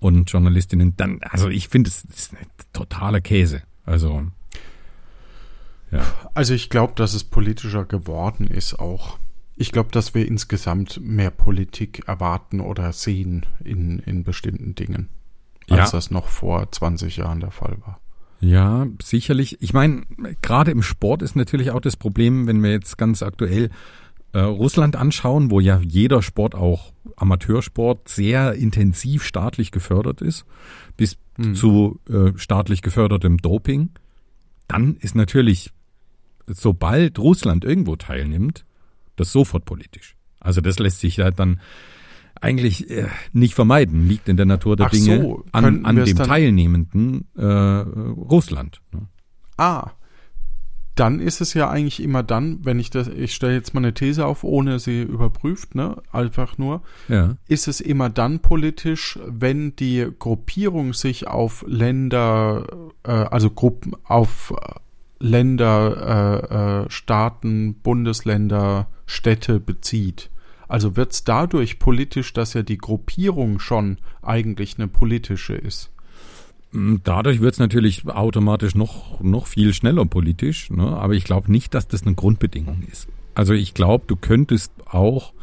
und 0.00 0.30
Journalistinnen. 0.30 0.96
Dann, 0.96 1.20
also 1.22 1.48
ich 1.48 1.68
finde, 1.68 1.88
es 1.88 2.04
ist 2.04 2.32
ein 2.34 2.46
totaler 2.72 3.20
Käse. 3.20 3.62
Also 3.84 4.22
ja, 5.90 6.02
Also 6.34 6.54
ich 6.54 6.70
glaube, 6.70 6.94
dass 6.96 7.12
es 7.14 7.24
politischer 7.24 7.84
geworden 7.84 8.46
ist 8.46 8.78
auch. 8.78 9.18
Ich 9.56 9.70
glaube, 9.70 9.90
dass 9.92 10.14
wir 10.14 10.26
insgesamt 10.26 11.00
mehr 11.02 11.30
Politik 11.30 12.04
erwarten 12.08 12.60
oder 12.60 12.92
sehen 12.92 13.44
in, 13.62 13.98
in 13.98 14.24
bestimmten 14.24 14.74
Dingen, 14.74 15.08
als 15.68 15.90
Ja. 15.92 15.98
das 15.98 16.10
noch 16.10 16.28
vor 16.28 16.72
20 16.72 17.18
Jahren 17.18 17.40
der 17.40 17.50
Fall 17.50 17.76
war. 17.84 18.00
Ja, 18.42 18.86
sicherlich. 19.02 19.56
Ich 19.60 19.72
meine, 19.72 20.02
gerade 20.42 20.70
im 20.72 20.82
Sport 20.82 21.22
ist 21.22 21.36
natürlich 21.36 21.70
auch 21.70 21.80
das 21.80 21.96
Problem, 21.96 22.46
wenn 22.46 22.62
wir 22.62 22.72
jetzt 22.72 22.98
ganz 22.98 23.22
aktuell 23.22 23.70
äh, 24.32 24.40
Russland 24.40 24.96
anschauen, 24.96 25.50
wo 25.50 25.60
ja 25.60 25.80
jeder 25.80 26.22
Sport, 26.22 26.54
auch 26.54 26.92
Amateursport, 27.16 28.08
sehr 28.08 28.54
intensiv 28.54 29.24
staatlich 29.24 29.70
gefördert 29.70 30.20
ist, 30.20 30.44
bis 30.96 31.18
Hm. 31.36 31.54
zu 31.54 32.00
äh, 32.08 32.32
staatlich 32.36 32.82
gefördertem 32.82 33.38
Doping, 33.38 33.90
dann 34.68 34.96
ist 34.96 35.14
natürlich, 35.14 35.70
sobald 36.46 37.18
Russland 37.18 37.64
irgendwo 37.64 37.96
teilnimmt, 37.96 38.64
das 39.16 39.32
sofort 39.32 39.64
politisch. 39.64 40.14
Also 40.40 40.60
das 40.60 40.78
lässt 40.78 41.00
sich 41.00 41.16
ja 41.16 41.30
dann 41.30 41.60
eigentlich 42.42 42.90
äh, 42.90 43.06
nicht 43.32 43.54
vermeiden, 43.54 44.08
liegt 44.08 44.28
in 44.28 44.36
der 44.36 44.46
Natur 44.46 44.76
der 44.76 44.86
Ach 44.86 44.90
Dinge 44.90 45.22
so, 45.22 45.44
an, 45.52 45.84
an 45.84 45.96
dem 45.96 46.16
teilnehmenden 46.16 47.26
äh, 47.36 47.44
Russland. 47.44 48.80
Ne? 48.92 49.06
Ah, 49.56 49.92
dann 50.94 51.20
ist 51.20 51.40
es 51.40 51.54
ja 51.54 51.70
eigentlich 51.70 52.02
immer 52.02 52.22
dann, 52.22 52.58
wenn 52.64 52.78
ich 52.78 52.90
das, 52.90 53.08
ich 53.08 53.34
stelle 53.34 53.54
jetzt 53.54 53.72
mal 53.72 53.80
eine 53.80 53.94
These 53.94 54.26
auf, 54.26 54.44
ohne 54.44 54.78
sie 54.78 55.02
überprüft, 55.02 55.74
ne, 55.74 55.96
einfach 56.12 56.58
nur, 56.58 56.82
Ja. 57.08 57.36
ist 57.48 57.66
es 57.66 57.80
immer 57.80 58.10
dann 58.10 58.40
politisch, 58.40 59.18
wenn 59.26 59.74
die 59.76 60.06
Gruppierung 60.18 60.92
sich 60.92 61.28
auf 61.28 61.64
Länder, 61.66 62.66
äh, 63.04 63.10
also 63.10 63.50
Gruppen, 63.50 63.94
auf 64.04 64.52
Länder, 65.18 66.82
äh, 66.82 66.84
äh, 66.84 66.90
Staaten, 66.90 67.74
Bundesländer, 67.82 68.88
Städte 69.06 69.60
bezieht. 69.60 70.30
Also 70.72 70.96
wird 70.96 71.12
es 71.12 71.22
dadurch 71.22 71.78
politisch, 71.78 72.32
dass 72.32 72.54
ja 72.54 72.62
die 72.62 72.78
Gruppierung 72.78 73.58
schon 73.58 73.98
eigentlich 74.22 74.78
eine 74.78 74.88
politische 74.88 75.52
ist. 75.52 75.90
Mm, 76.70 76.96
Dadurch 77.04 77.42
wird 77.42 77.52
es 77.52 77.58
natürlich 77.58 78.06
automatisch 78.08 78.74
noch, 78.74 79.20
noch 79.20 79.48
viel 79.48 79.74
schneller 79.74 80.06
politisch, 80.06 80.70
ne? 80.70 80.96
aber 80.96 81.12
ich 81.12 81.24
glaube 81.24 81.52
nicht, 81.52 81.74
dass 81.74 81.88
das 81.88 82.06
eine 82.06 82.14
Grundbedingung 82.14 82.84
ist. 82.90 83.06
Also 83.34 83.52
ich 83.52 83.74
glaube, 83.74 84.04
du 84.06 84.16
könntest 84.16 84.72
auch 84.86 85.34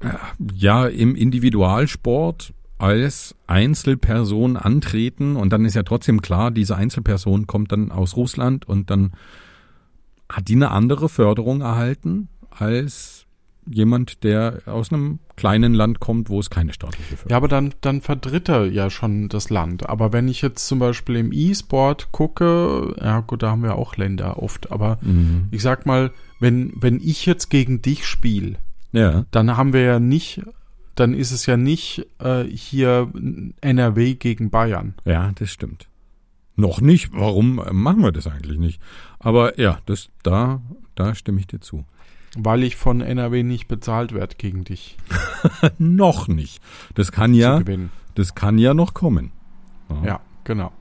äh, 0.00 0.10
ja 0.52 0.86
im 0.88 1.14
Individualsport 1.14 2.52
als 2.76 3.34
Einzelperson 3.46 4.58
antreten 4.58 5.36
und 5.36 5.54
dann 5.54 5.64
ist 5.64 5.72
ja 5.72 5.84
trotzdem 5.84 6.20
klar, 6.20 6.50
diese 6.50 6.76
Einzelperson 6.76 7.46
kommt 7.46 7.72
dann 7.72 7.90
aus 7.90 8.14
Russland 8.14 8.68
und 8.68 8.90
dann 8.90 9.12
hat 10.28 10.48
die 10.48 10.56
eine 10.56 10.70
andere 10.70 11.08
Förderung 11.08 11.62
erhalten 11.62 12.28
als 12.50 13.15
jemand, 13.68 14.22
der 14.24 14.60
aus 14.66 14.92
einem 14.92 15.18
kleinen 15.36 15.74
Land 15.74 16.00
kommt, 16.00 16.28
wo 16.30 16.40
es 16.40 16.50
keine 16.50 16.72
staatliche 16.72 17.16
Förderung 17.16 17.30
Ja, 17.30 17.36
aber 17.36 17.48
dann, 17.48 17.74
dann 17.80 18.00
vertritt 18.00 18.48
er 18.48 18.66
ja 18.66 18.90
schon 18.90 19.28
das 19.28 19.50
Land. 19.50 19.88
Aber 19.88 20.12
wenn 20.12 20.28
ich 20.28 20.40
jetzt 20.42 20.66
zum 20.66 20.78
Beispiel 20.78 21.16
im 21.16 21.32
E-Sport 21.32 22.12
gucke, 22.12 22.94
ja 23.00 23.20
gut, 23.20 23.42
da 23.42 23.50
haben 23.50 23.62
wir 23.62 23.74
auch 23.76 23.96
Länder 23.96 24.42
oft, 24.42 24.70
aber 24.70 24.98
Mhm. 25.02 25.48
ich 25.50 25.62
sag 25.62 25.84
mal, 25.86 26.10
wenn, 26.40 26.72
wenn 26.76 27.00
ich 27.00 27.26
jetzt 27.26 27.48
gegen 27.50 27.82
dich 27.82 28.06
spiele, 28.06 28.56
Ja. 28.92 29.24
dann 29.30 29.56
haben 29.56 29.72
wir 29.72 29.82
ja 29.82 29.98
nicht, 30.00 30.42
dann 30.94 31.12
ist 31.14 31.32
es 31.32 31.44
ja 31.46 31.56
nicht 31.56 32.06
äh, 32.18 32.44
hier 32.44 33.10
NRW 33.60 34.14
gegen 34.14 34.50
Bayern. 34.50 34.94
Ja, 35.04 35.32
das 35.34 35.50
stimmt. 35.50 35.88
Noch 36.58 36.80
nicht. 36.80 37.10
Warum 37.12 37.58
äh, 37.58 37.72
machen 37.72 38.02
wir 38.02 38.12
das 38.12 38.26
eigentlich 38.26 38.58
nicht? 38.58 38.80
Aber 39.18 39.58
ja, 39.60 39.78
das 39.86 40.08
da 40.22 40.62
da 40.94 41.14
stimme 41.14 41.40
ich 41.40 41.46
dir 41.46 41.60
zu. 41.60 41.84
Weil 42.36 42.62
ich 42.64 42.76
von 42.76 43.00
NRW 43.00 43.42
nicht 43.42 43.66
bezahlt 43.68 44.12
werde 44.12 44.36
gegen 44.36 44.64
dich 44.64 44.96
noch 45.78 46.28
nicht. 46.28 46.60
Das 46.94 47.12
kann 47.12 47.34
ja, 47.34 47.62
das 48.14 48.34
kann 48.34 48.58
ja 48.58 48.74
noch 48.74 48.94
kommen. 48.94 49.32
Ja, 50.04 50.20
genau. 50.44 50.72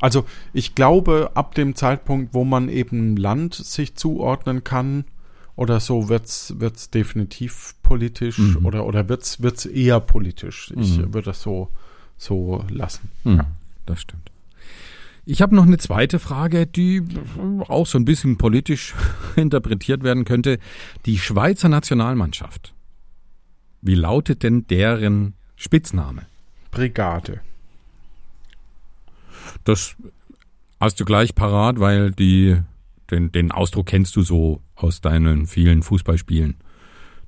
Also 0.00 0.24
ich 0.52 0.74
glaube, 0.74 1.32
ab 1.34 1.54
dem 1.54 1.74
Zeitpunkt, 1.74 2.34
wo 2.34 2.44
man 2.44 2.68
eben 2.68 3.16
Land 3.16 3.54
sich 3.54 3.96
zuordnen 3.96 4.62
kann 4.64 5.04
oder 5.56 5.80
so, 5.80 6.08
wird's 6.08 6.54
wird's 6.58 6.90
definitiv 6.90 7.74
politisch 7.82 8.38
Mhm. 8.38 8.66
oder 8.66 8.86
oder 8.86 9.08
wird's 9.08 9.42
wird's 9.42 9.66
eher 9.66 9.98
politisch. 10.00 10.72
Ich 10.78 10.98
Mhm. 10.98 11.14
würde 11.14 11.26
das 11.26 11.42
so 11.42 11.70
so 12.18 12.64
lassen. 12.70 13.10
Hm, 13.24 13.42
Das 13.86 14.00
stimmt. 14.00 14.25
Ich 15.28 15.42
habe 15.42 15.56
noch 15.56 15.64
eine 15.64 15.76
zweite 15.76 16.20
Frage, 16.20 16.68
die 16.68 17.02
auch 17.66 17.86
so 17.86 17.98
ein 17.98 18.04
bisschen 18.04 18.38
politisch 18.38 18.94
interpretiert 19.36 20.04
werden 20.04 20.24
könnte. 20.24 20.60
Die 21.04 21.18
Schweizer 21.18 21.68
Nationalmannschaft. 21.68 22.72
Wie 23.82 23.96
lautet 23.96 24.44
denn 24.44 24.68
deren 24.68 25.34
Spitzname? 25.56 26.26
Brigade. 26.70 27.40
Das 29.64 29.96
hast 30.78 31.00
du 31.00 31.04
gleich 31.04 31.34
parat, 31.34 31.80
weil 31.80 32.12
die, 32.12 32.58
den, 33.10 33.32
den 33.32 33.50
Ausdruck 33.50 33.86
kennst 33.86 34.14
du 34.14 34.22
so 34.22 34.60
aus 34.76 35.00
deinen 35.00 35.48
vielen 35.48 35.82
Fußballspielen, 35.82 36.54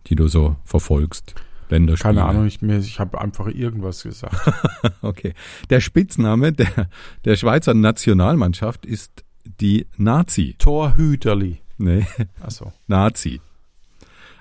die 0.06 0.14
du 0.14 0.28
so 0.28 0.54
verfolgst. 0.64 1.34
Länderspiele. 1.70 2.14
Keine 2.14 2.24
Ahnung, 2.24 2.46
ich, 2.46 2.62
ich 2.62 3.00
habe 3.00 3.20
einfach 3.20 3.46
irgendwas 3.46 4.02
gesagt. 4.02 4.36
Okay. 5.02 5.34
Der 5.70 5.80
Spitzname 5.80 6.52
der, 6.52 6.88
der 7.24 7.36
Schweizer 7.36 7.74
Nationalmannschaft 7.74 8.86
ist 8.86 9.24
die 9.44 9.86
Nazi. 9.96 10.54
Torhüterli. 10.58 11.58
Nee, 11.78 12.06
Achso. 12.40 12.72
Nazi. 12.86 13.40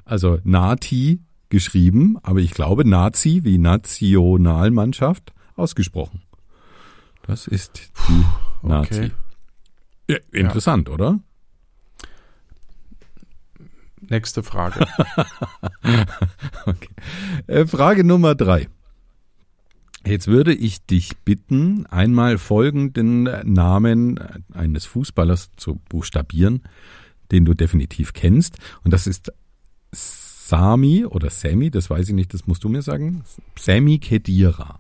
Also 0.06 0.40
Nati 0.44 1.22
geschrieben, 1.50 2.18
aber 2.24 2.40
ich 2.40 2.52
glaube 2.52 2.88
Nazi 2.88 3.42
wie 3.44 3.58
Nationalmannschaft 3.58 5.34
ausgesprochen. 5.56 6.22
Das 7.24 7.48
ist 7.48 7.92
die 8.10 8.26
Nazi. 8.68 8.96
Okay. 8.96 9.12
Ja, 10.10 10.18
interessant, 10.32 10.90
oder? 10.90 11.20
Nächste 14.02 14.44
Frage. 14.44 14.86
Okay. 16.66 16.90
Äh, 17.48 17.66
Frage 17.66 18.04
Nummer 18.04 18.36
drei. 18.36 18.68
Jetzt 20.06 20.28
würde 20.28 20.54
ich 20.54 20.86
dich 20.86 21.18
bitten, 21.20 21.86
einmal 21.86 22.38
folgenden 22.38 23.24
Namen 23.24 24.20
eines 24.54 24.86
Fußballers 24.86 25.52
zu 25.56 25.80
buchstabieren, 25.90 26.64
den 27.32 27.46
du 27.46 27.54
definitiv 27.54 28.12
kennst. 28.12 28.58
Und 28.84 28.92
das 28.92 29.08
ist 29.08 29.32
Sami 29.94 31.06
oder 31.06 31.30
Sammy, 31.30 31.72
das 31.72 31.90
weiß 31.90 32.10
ich 32.10 32.16
nicht, 32.16 32.34
das 32.34 32.48
musst 32.48 32.64
du 32.64 32.70
mir 32.70 32.82
sagen. 32.82 33.24
Sammy 33.58 34.00
Kedira. 34.00 34.80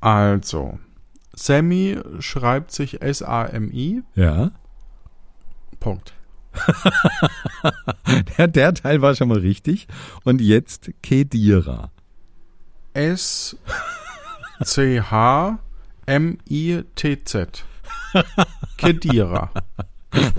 Also, 0.00 0.78
Sammy 1.32 1.98
schreibt 2.18 2.70
sich 2.70 3.00
S-A-M-I. 3.02 4.02
Ja. 4.14 4.52
Punkt. 5.80 6.15
Der, 8.38 8.48
der 8.48 8.74
Teil 8.74 9.02
war 9.02 9.14
schon 9.14 9.28
mal 9.28 9.38
richtig. 9.38 9.86
Und 10.24 10.40
jetzt 10.40 10.90
Kedira. 11.02 11.90
S 12.94 13.56
C 14.64 15.00
H 15.00 15.58
M 16.06 16.38
I 16.48 16.82
T 16.94 17.22
Z. 17.24 17.64
Kedira. 18.76 19.50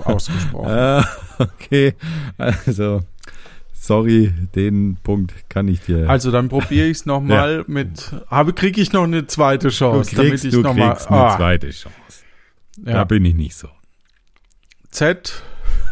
Ausgesprochen. 0.04 0.70
Ah, 0.70 1.04
okay. 1.38 1.94
Also, 2.36 3.02
sorry, 3.72 4.32
den 4.54 4.96
Punkt 5.02 5.34
kann 5.48 5.68
ich 5.68 5.80
dir. 5.80 6.08
Also 6.08 6.30
dann 6.30 6.48
probiere 6.48 6.86
ich 6.86 6.98
es 6.98 7.06
nochmal 7.06 7.64
mit. 7.68 8.12
Habe 8.28 8.52
kriege 8.52 8.80
ich 8.80 8.92
noch 8.92 9.04
eine 9.04 9.26
zweite 9.26 9.68
du 9.68 9.74
Chance, 9.74 10.14
kriegst, 10.14 10.44
ich 10.44 10.52
du 10.52 10.62
noch 10.62 10.74
mal, 10.74 10.90
kriegst 10.90 11.08
eine 11.10 11.20
ah, 11.20 11.36
zweite 11.36 11.70
Chance. 11.70 11.94
Da 12.78 12.92
ja. 12.92 13.04
bin 13.04 13.24
ich 13.24 13.34
nicht 13.34 13.54
so. 13.54 13.68
Z. 14.90 15.42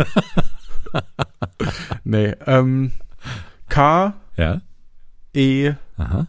nee, 2.04 2.34
ähm, 2.46 2.92
K 3.68 4.14
Ja? 4.36 4.60
E 5.34 5.72
Aha, 5.96 6.26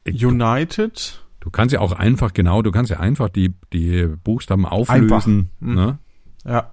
United. 0.06 1.24
Du 1.40 1.50
kannst 1.50 1.72
ja 1.72 1.80
auch 1.80 1.92
einfach, 1.92 2.34
genau, 2.34 2.62
du 2.62 2.70
kannst 2.70 2.90
ja 2.90 3.00
einfach 3.00 3.28
die, 3.28 3.54
die 3.72 4.06
Buchstaben 4.06 4.66
auflösen. 4.66 5.50
Hm. 5.60 5.74
Ne? 5.74 5.98
Ja. 6.44 6.70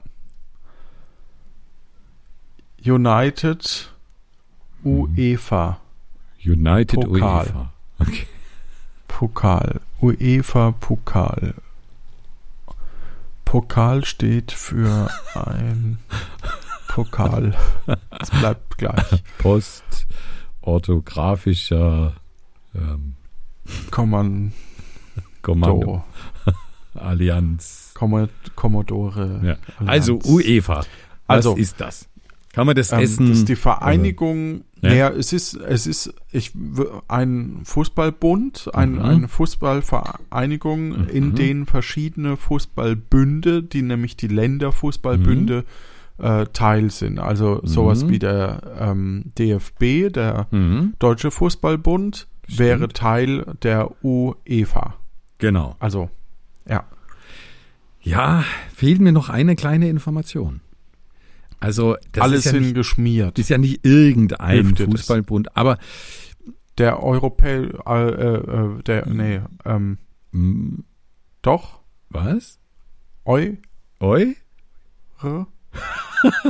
United 2.85 3.93
UEFA 4.83 5.81
United 6.45 7.01
Pokal. 7.01 7.45
UEFA. 7.47 7.71
Okay. 7.99 8.27
Pokal. 9.07 9.81
UEFA 10.01 10.71
Pokal. 10.79 11.53
Pokal 13.45 14.05
steht 14.05 14.51
für 14.51 15.09
ein 15.33 15.97
Pokal. 16.87 17.55
Es 18.21 18.29
bleibt 18.29 18.77
gleich. 18.77 19.23
Post, 19.39 20.07
orthografischer 20.61 22.13
ähm, 22.75 23.15
Kommando. 23.91 24.51
Kommando, 25.41 26.03
Allianz. 26.95 27.93
Kommo- 27.95 28.29
Commodore. 28.55 29.39
Ja. 29.43 29.55
Allianz. 29.79 29.89
Also 29.89 30.19
UEFA. 30.25 30.77
Was 30.79 30.87
Also, 31.27 31.55
ist 31.55 31.79
das? 31.79 32.08
Kann 32.53 32.65
man 32.65 32.75
das 32.75 32.91
Ähm, 32.91 32.99
Essen? 32.99 33.29
das 33.29 33.37
ist 33.39 33.49
die 33.49 33.55
Vereinigung, 33.55 34.61
Ja. 34.81 34.89
naja, 34.89 35.09
es 35.09 35.33
ist, 35.33 35.53
es 35.55 35.85
ist 35.87 36.13
ich, 36.31 36.51
ein 37.07 37.61
Fußballbund, 37.63 38.71
ein, 38.73 38.93
Mhm. 38.93 39.01
eine 39.01 39.27
Fußballvereinigung, 39.27 41.07
in 41.09 41.27
Mhm. 41.29 41.35
denen 41.35 41.65
verschiedene 41.65 42.37
Fußballbünde, 42.37 43.63
die 43.63 43.81
nämlich 43.81 44.17
die 44.17 44.27
Länderfußballbünde 44.27 45.63
äh, 46.21 46.47
Teil 46.51 46.91
sind. 46.91 47.17
Also 47.17 47.61
sowas 47.63 48.03
Mhm. 48.03 48.09
wie 48.09 48.19
der 48.19 48.61
ähm, 48.77 49.31
DFB, 49.37 50.09
der 50.09 50.47
mhm. 50.51 50.93
Deutsche 50.99 51.31
Fußballbund, 51.31 52.27
Stimmt. 52.43 52.59
wäre 52.59 52.87
Teil 52.89 53.45
der 53.63 54.03
UEFA. 54.03 54.95
Genau. 55.37 55.77
Also, 55.79 56.09
ja. 56.67 56.83
Ja, 58.01 58.43
fehlt 58.75 58.99
mir 58.99 59.11
noch 59.13 59.29
eine 59.29 59.55
kleine 59.55 59.87
Information. 59.87 60.59
Also 61.59 61.97
das 62.13 62.23
Alles 62.23 62.39
ist 62.39 62.45
ja, 62.45 62.51
sind 62.51 62.61
nicht, 62.63 62.75
geschmiert. 62.75 63.37
ist 63.39 63.49
ja 63.49 63.57
nicht 63.57 63.85
irgendein 63.85 64.65
Hilft? 64.67 64.81
Fußballbund, 64.83 65.55
aber 65.57 65.77
Der 66.77 67.03
Europäer, 67.03 67.85
äh, 67.85 68.09
äh, 68.09 68.83
der, 68.83 69.05
nee, 69.09 69.41
ähm, 69.65 69.97
mh, 70.31 70.83
doch, 71.41 71.81
was? 72.09 72.59
Eu, 73.25 73.55
Oi? 73.99 74.35
Re- 75.21 75.45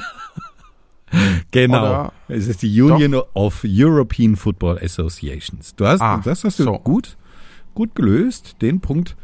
Genau. 1.52 1.80
Oder- 1.84 2.13
es 2.28 2.48
ist 2.48 2.62
die 2.62 2.82
Union 2.82 3.15
of 3.34 3.63
European 3.65 4.36
Football 4.36 4.78
Associations. 4.78 5.76
Du 5.76 5.86
hast, 5.88 6.02
Ah, 6.02 6.22
das 6.24 6.43
hast 6.43 6.60
du 6.60 6.63
so. 6.65 6.78
gut, 6.78 7.17
gut 7.74 7.95
gelöst. 7.95 8.58
Den 8.62 8.80
Punkt 8.80 9.17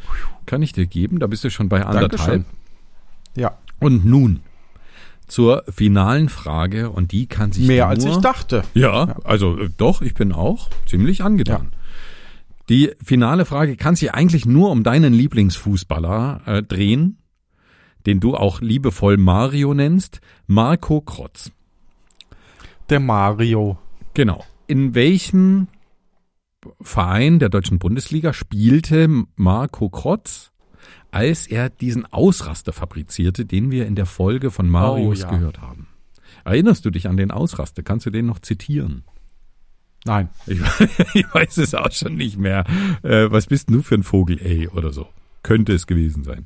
kann 0.48 0.64
ich 0.64 0.74
dir 0.74 0.88
geben. 0.88 1.20
Da 1.20 1.28
bist 1.28 1.44
du 1.44 1.52
schon 1.52 1.70
bei 1.70 1.86
anderthalb. 1.86 2.12
Dankeschön. 2.12 2.46
Ja, 3.38 3.58
Und 3.80 4.04
nun 4.06 4.40
zur 5.28 5.64
finalen 5.70 6.30
Frage 6.30 6.90
und 6.90 7.12
die 7.12 7.28
kann 7.28 7.52
sich 7.52 7.68
mehr 7.68 7.86
nur, 7.86 7.90
als 7.90 8.06
ich 8.06 8.18
dachte. 8.18 8.64
Ja, 8.74 9.18
also 9.24 9.58
äh, 9.58 9.70
doch, 9.78 10.02
ich 10.02 10.14
bin 10.14 10.32
auch 10.32 10.70
ziemlich 10.86 11.24
angetan. 11.24 11.72
Die 12.70 12.92
finale 13.04 13.46
Frage 13.46 13.76
kann 13.78 13.96
sich 13.96 14.14
eigentlich 14.14 14.46
nur 14.46 14.72
um 14.72 14.84
deinen 14.84 15.14
Lieblingsfußballer 15.14 16.42
äh, 16.46 16.64
drehen, 16.64 17.20
den 18.06 18.20
du 18.20 18.36
auch 18.36 18.62
liebevoll 18.62 19.18
Mario 19.18 19.74
nennst, 19.74 20.20
Marco 20.48 21.02
Krotz. 21.02 21.52
Der 22.90 23.00
Mario. 23.00 23.78
Genau. 24.14 24.44
In 24.68 24.96
welchem 24.96 25.68
Verein 26.82 27.40
der 27.40 27.50
deutschen 27.50 27.80
Bundesliga 27.80 28.34
spielte 28.34 29.08
Marco 29.36 29.90
Krotz, 29.90 30.52
als 31.16 31.48
er 31.48 31.70
diesen 31.70 32.06
Ausraster 32.12 32.74
fabrizierte, 32.74 33.46
den 33.46 33.72
wir 33.72 33.86
in 33.88 33.96
der 33.96 34.06
Folge 34.06 34.52
von 34.52 34.70
Marius 34.70 35.20
Oh, 35.24 35.24
ja. 35.24 35.30
gehört 35.32 35.62
haben? 35.62 35.88
Erinnerst 36.44 36.86
du 36.86 36.90
dich 36.92 37.08
an 37.08 37.18
den 37.18 37.32
Ausraster? 37.32 37.82
Kannst 37.84 38.06
du 38.06 38.10
den 38.12 38.26
noch 38.26 38.40
zitieren? 38.40 39.04
Nein. 40.06 40.30
Ich, 40.46 40.60
ich 41.14 41.26
weiß 41.34 41.58
es 41.58 41.74
auch 41.74 41.92
schon 41.92 42.16
nicht 42.16 42.38
mehr. 42.38 42.64
Äh, 43.02 43.32
was 43.32 43.48
bist 43.48 43.70
du 43.70 43.82
für 43.82 43.96
ein 43.96 44.04
Vogel, 44.04 44.40
ey, 44.42 44.68
oder 44.68 44.92
so? 44.94 45.08
Könnte 45.42 45.74
es 45.74 45.88
gewesen 45.88 46.24
sein. 46.24 46.46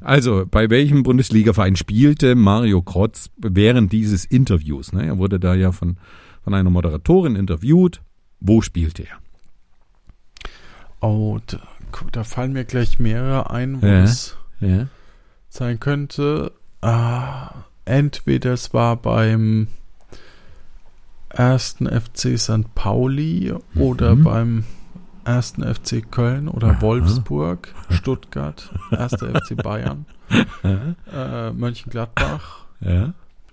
Also, 0.00 0.46
bei 0.48 0.70
welchem 0.70 1.02
Bundesligaverein 1.02 1.74
spielte 1.76 2.34
Mario 2.36 2.82
Krotz 2.82 3.30
während 3.36 3.92
dieses 3.92 4.24
Interviews? 4.24 4.92
Ne? 4.92 5.06
Er 5.06 5.18
wurde 5.18 5.40
da 5.40 5.54
ja 5.54 5.72
von, 5.72 5.96
von 6.42 6.54
einer 6.54 6.70
Moderatorin 6.70 7.36
interviewt. 7.36 8.00
Wo 8.40 8.62
spielte 8.62 9.02
er? 9.02 9.18
Oh, 11.00 11.38
da, 11.46 11.58
da 12.12 12.24
fallen 12.24 12.52
mir 12.52 12.64
gleich 12.64 12.98
mehrere 12.98 13.50
ein, 13.50 13.80
wo 13.82 13.86
Ja. 13.86 14.02
es 14.02 14.36
Ja. 14.60 14.86
sein 15.48 15.78
könnte. 15.80 16.52
Ah, 16.80 17.50
entweder 17.84 18.52
es 18.52 18.74
war 18.74 18.96
beim 18.96 19.68
ersten 21.30 21.86
FC 21.86 22.36
St. 22.38 22.74
Pauli 22.74 23.52
oder 23.74 24.14
Mhm. 24.16 24.24
beim 24.24 24.64
ersten 25.24 25.62
FC 25.62 26.00
Köln 26.10 26.48
oder 26.48 26.68
Aha. 26.68 26.80
Wolfsburg, 26.80 27.74
Stuttgart, 27.90 28.72
erster 28.90 29.28
FC 29.34 29.54
Bayern, 29.56 30.06
äh, 30.64 31.50
Mönchengladbach, 31.52 32.64
Ja. 32.80 33.12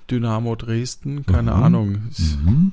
Dynamo 0.09 0.55
Dresden, 0.55 1.25
keine 1.25 1.51
Mhm. 1.55 1.63
Ahnung. 1.63 1.89
Mhm. 2.17 2.71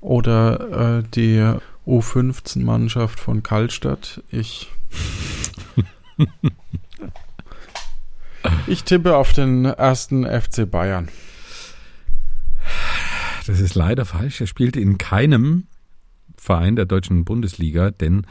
Oder 0.00 0.98
äh, 0.98 1.02
die 1.14 1.54
U15-Mannschaft 1.86 3.20
von 3.20 3.42
Kallstadt. 3.42 4.22
Ich. 4.30 4.70
ich 8.66 8.84
tippe 8.84 9.16
auf 9.16 9.32
den 9.32 9.64
ersten 9.64 10.24
FC 10.24 10.70
Bayern. 10.70 11.08
Das 13.46 13.60
ist 13.60 13.74
leider 13.74 14.04
falsch. 14.04 14.40
Er 14.40 14.46
spielte 14.46 14.80
in 14.80 14.98
keinem 14.98 15.66
Verein 16.36 16.76
der 16.76 16.86
deutschen 16.86 17.24
Bundesliga, 17.24 17.90
denn 17.90 18.26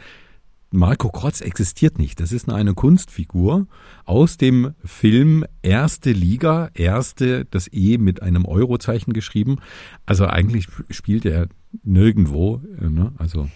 Marco 0.74 1.10
Krotz 1.10 1.42
existiert 1.42 2.00
nicht. 2.00 2.20
Das 2.20 2.32
ist 2.32 2.48
nur 2.48 2.56
eine 2.56 2.74
Kunstfigur 2.74 3.68
aus 4.06 4.38
dem 4.38 4.74
Film 4.84 5.46
Erste 5.62 6.12
Liga, 6.12 6.72
Erste, 6.74 7.46
das 7.46 7.72
E 7.72 8.00
mit 8.00 8.24
einem 8.24 8.46
Eurozeichen 8.46 9.14
geschrieben. 9.14 9.60
Also 10.08 10.26
eigentlich 10.26 10.68
spielt 10.90 11.26
er 11.26 11.48
nirgendwo, 11.84 12.60
äh, 12.82 12.90
ne? 12.90 13.14
also 13.18 13.50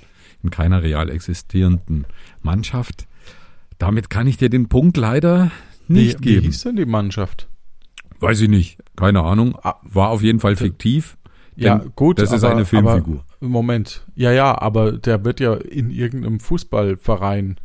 in 0.44 0.52
keiner 0.52 0.84
real 0.84 1.10
existierenden 1.10 2.06
Mannschaft. 2.44 3.08
Damit 3.80 4.12
kann 4.12 4.28
ich 4.28 4.38
dir 4.38 4.50
den 4.50 4.70
Punkt 4.70 4.96
leider 4.96 5.52
nicht 5.88 6.20
wie, 6.20 6.26
wie 6.26 6.34
geben. 6.34 6.46
hieß 6.46 6.62
denn 6.64 6.76
die 6.76 6.86
Mannschaft? 6.86 7.48
Weiß 8.20 8.42
ich 8.42 8.50
nicht, 8.50 8.78
keine 8.96 9.24
Ahnung. 9.24 9.58
Ah. 9.64 9.80
War 9.82 10.10
auf 10.10 10.22
jeden 10.22 10.40
Fall 10.40 10.56
fiktiv. 10.56 11.18
Ja, 11.58 11.80
Denn 11.80 11.92
gut. 11.96 12.20
Das 12.20 12.32
ist 12.32 12.44
aber, 12.44 12.54
eine 12.54 12.66
Filmfigur. 12.66 13.26
Aber, 13.42 13.50
Moment. 13.50 14.06
Ja, 14.16 14.32
ja, 14.32 14.60
aber 14.62 14.92
der 14.94 15.26
wird 15.26 15.40
ja 15.40 15.56
in 15.56 15.90
irgendeinem 15.90 16.40
Fußballverein 16.40 17.58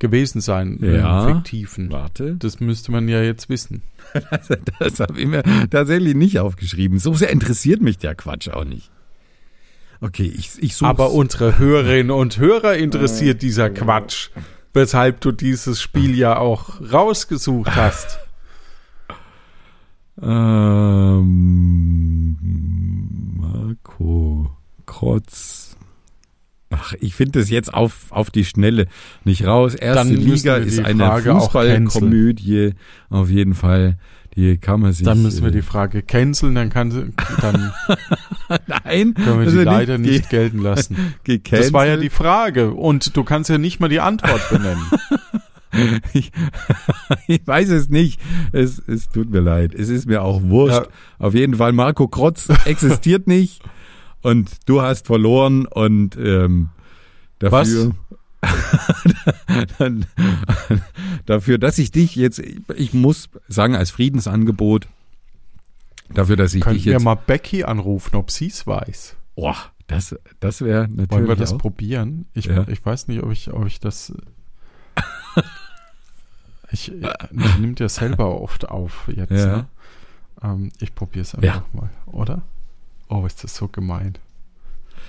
gewesen 0.00 0.40
sein, 0.40 0.78
Ja. 0.82 1.26
fiktiven. 1.26 1.92
Warte. 1.92 2.34
Das 2.36 2.58
müsste 2.58 2.90
man 2.90 3.08
ja 3.08 3.22
jetzt 3.22 3.48
wissen. 3.48 3.82
Das, 4.30 4.48
das 4.80 4.98
habe 5.00 5.20
ich 5.20 5.26
mir 5.28 5.44
tatsächlich 5.70 6.16
nicht 6.16 6.40
aufgeschrieben. 6.40 6.98
So 6.98 7.14
sehr 7.14 7.30
interessiert 7.30 7.80
mich 7.80 7.96
der 7.98 8.16
Quatsch 8.16 8.48
auch 8.48 8.64
nicht. 8.64 8.90
Okay, 10.00 10.32
ich, 10.36 10.50
ich 10.60 10.74
suche. 10.74 10.88
Aber 10.88 11.12
unsere 11.12 11.58
Hörerinnen 11.58 12.10
und 12.10 12.38
Hörer 12.38 12.74
interessiert 12.74 13.40
dieser 13.42 13.70
Quatsch, 13.70 14.30
weshalb 14.72 15.20
du 15.20 15.30
dieses 15.30 15.80
Spiel 15.80 16.16
ja 16.16 16.38
auch 16.38 16.80
rausgesucht 16.92 17.76
hast. 17.76 18.18
Ähm, 20.22 21.99
Krotz. 25.00 25.78
Ach, 26.68 26.92
ich 27.00 27.14
finde 27.14 27.40
das 27.40 27.48
jetzt 27.48 27.72
auf, 27.72 28.06
auf 28.10 28.30
die 28.30 28.44
Schnelle 28.44 28.86
nicht 29.24 29.46
raus. 29.46 29.74
Erste 29.74 30.12
Liga 30.12 30.56
ist 30.56 30.78
eine 30.78 31.22
Fußballkomödie. 31.22 32.74
Auf 33.08 33.30
jeden 33.30 33.54
Fall. 33.54 33.96
Die 34.36 34.58
kann 34.58 34.80
man 34.80 34.92
sich. 34.92 35.06
Dann 35.06 35.22
müssen 35.22 35.42
wir 35.42 35.48
äh, 35.48 35.52
die 35.52 35.62
Frage 35.62 36.02
canceln, 36.02 36.54
dann, 36.54 36.68
kann 36.68 36.90
sie, 36.90 37.12
dann 37.40 37.72
Nein, 38.66 39.14
können 39.14 39.38
wir 39.40 39.46
also 39.46 39.58
die 39.58 39.64
leider 39.64 39.98
ge- 39.98 40.12
nicht 40.12 40.28
gelten 40.28 40.58
lassen. 40.58 41.14
Das 41.50 41.72
war 41.72 41.86
ja 41.86 41.96
die 41.96 42.10
Frage 42.10 42.72
und 42.72 43.16
du 43.16 43.24
kannst 43.24 43.48
ja 43.48 43.56
nicht 43.56 43.80
mal 43.80 43.88
die 43.88 44.00
Antwort 44.00 44.50
benennen. 44.50 44.84
ich, 46.12 46.30
ich 47.26 47.40
weiß 47.46 47.70
es 47.70 47.88
nicht. 47.88 48.20
Es, 48.52 48.78
es 48.86 49.08
tut 49.08 49.30
mir 49.30 49.40
leid. 49.40 49.74
Es 49.74 49.88
ist 49.88 50.06
mir 50.06 50.22
auch 50.22 50.42
wurscht. 50.42 50.82
Ja. 50.82 50.86
Auf 51.18 51.34
jeden 51.34 51.54
Fall, 51.54 51.72
Marco 51.72 52.06
Krotz 52.06 52.48
existiert 52.66 53.26
nicht 53.26 53.62
und 54.22 54.50
du 54.66 54.82
hast 54.82 55.06
verloren 55.06 55.66
und 55.66 56.16
ähm, 56.16 56.70
dafür, 57.38 57.94
dafür, 61.26 61.58
dass 61.58 61.78
ich 61.78 61.90
dich 61.90 62.16
jetzt, 62.16 62.38
ich 62.38 62.92
muss 62.94 63.28
sagen, 63.48 63.74
als 63.76 63.90
Friedensangebot, 63.90 64.88
dafür, 66.12 66.36
dass 66.36 66.54
ich 66.54 66.62
Könnten 66.62 66.76
dich 66.76 66.86
wir 66.86 66.94
jetzt, 66.94 67.02
mal 67.04 67.14
Becky 67.14 67.64
anrufen, 67.64 68.16
ob 68.16 68.30
sie 68.30 68.46
es 68.48 68.66
weiß. 68.66 69.16
oh, 69.36 69.54
das, 69.86 70.14
das 70.38 70.60
wäre 70.62 70.82
natürlich 70.88 71.10
Wollen 71.10 71.26
wir 71.28 71.34
das 71.36 71.52
auch. 71.54 71.58
probieren? 71.58 72.26
Ich, 72.32 72.44
Ja. 72.44 72.64
ich 72.68 72.84
weiß 72.86 73.08
nicht, 73.08 73.22
ob 73.24 73.32
ich, 73.32 73.52
ob 73.52 73.66
ich 73.66 73.80
das. 73.80 74.12
Ich, 76.72 76.92
ich 76.92 77.58
nimmt 77.58 77.80
ja 77.80 77.88
selber 77.88 78.40
oft 78.40 78.68
auf 78.68 79.08
jetzt. 79.12 79.32
Ja. 79.32 79.56
Ne? 79.56 79.66
Ähm, 80.40 80.70
ich 80.78 80.94
probiere 80.94 81.22
es 81.22 81.34
einfach 81.34 81.44
Ja. 81.56 81.64
mal, 81.72 81.90
oder? 82.06 82.42
Oh, 83.10 83.26
ist 83.26 83.42
das 83.42 83.56
so 83.56 83.66
gemein. 83.66 84.14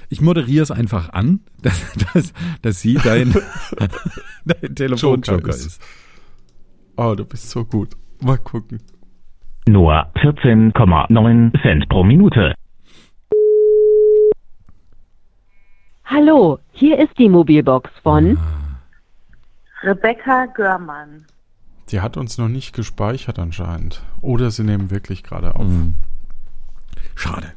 Ich 0.10 0.22
moderiere 0.22 0.64
es 0.64 0.72
einfach 0.72 1.10
an, 1.14 1.42
dass, 1.62 1.94
dass, 2.14 2.34
dass 2.64 2.82
sie 2.82 2.96
dein, 2.96 3.34
dein 4.46 4.76
Telefonjoker 4.76 5.38
Joker 5.38 5.50
ist. 5.50 5.66
ist. 5.66 5.82
Oh, 6.98 7.14
du 7.16 7.24
bist 7.24 7.50
so 7.50 7.64
gut. 7.64 7.96
Mal 8.20 8.38
gucken. 8.38 8.82
Nur 9.68 9.94
14,9 10.16 11.62
Cent 11.62 11.88
pro 11.90 12.04
Minute. 12.04 12.56
Hallo, 16.06 16.60
hier 16.72 17.00
ist 17.00 17.18
die 17.18 17.30
Mobilbox 17.30 17.90
von. 18.04 18.38
Rebecca 19.84 20.48
Görmann. 20.48 21.26
Die 21.90 22.02
hat 22.02 22.18
uns 22.18 22.38
noch 22.38 22.50
nicht 22.50 22.74
gespeichert 22.74 23.40
anscheinend. 23.40 24.04
Oder 24.22 24.52
sie 24.52 24.64
nehmen 24.64 24.90
wirklich 24.92 25.24
gerade 25.24 25.56
auf. 25.56 25.68
Mhm. 25.68 25.96
Schade. 27.16 27.54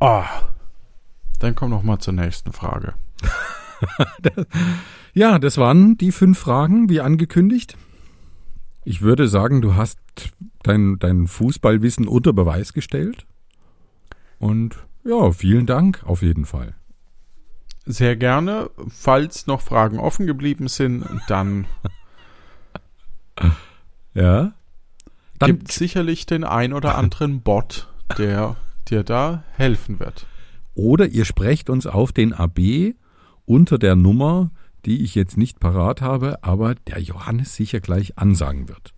Ah. 0.00 0.26
Dann 1.38 1.54
komm 1.54 1.70
noch 1.70 1.82
mal 1.82 1.98
zur 1.98 2.14
nächsten 2.14 2.52
Frage. 2.52 2.94
Ja, 5.14 5.38
das 5.40 5.56
waren 5.58 5.96
die 5.96 6.12
fünf 6.12 6.38
Fragen, 6.38 6.88
wie 6.88 7.00
angekündigt. 7.00 7.76
Ich 8.84 9.02
würde 9.02 9.26
sagen, 9.26 9.60
du 9.60 9.74
hast 9.74 9.98
dein, 10.62 10.98
dein 11.00 11.26
Fußballwissen 11.26 12.06
unter 12.06 12.32
Beweis 12.32 12.72
gestellt. 12.72 13.26
Und 14.38 14.76
ja, 15.04 15.32
vielen 15.32 15.66
Dank 15.66 16.04
auf 16.04 16.22
jeden 16.22 16.44
Fall. 16.44 16.74
Sehr 17.84 18.14
gerne. 18.14 18.70
Falls 18.88 19.48
noch 19.48 19.60
Fragen 19.60 19.98
offen 19.98 20.26
geblieben 20.26 20.68
sind, 20.68 21.04
dann 21.26 21.66
Ja. 24.14 24.52
Dann, 25.38 25.50
gibt 25.50 25.70
sicherlich 25.70 26.26
den 26.26 26.42
ein 26.42 26.72
oder 26.72 26.98
anderen 26.98 27.40
Bot, 27.40 27.88
der 28.18 28.56
dir 28.90 29.04
da 29.04 29.44
helfen 29.56 30.00
wird. 30.00 30.26
oder 30.74 31.06
ihr 31.06 31.24
sprecht 31.24 31.70
uns 31.70 31.86
auf 31.86 32.12
den 32.12 32.32
AB 32.32 32.94
unter 33.44 33.78
der 33.78 33.96
Nummer, 33.96 34.50
die 34.84 35.02
ich 35.02 35.14
jetzt 35.14 35.36
nicht 35.36 35.60
parat 35.60 36.00
habe, 36.00 36.42
aber 36.42 36.74
der 36.74 37.00
Johannes 37.00 37.56
sicher 37.56 37.80
gleich 37.80 38.16
ansagen 38.16 38.68
wird. 38.68 38.94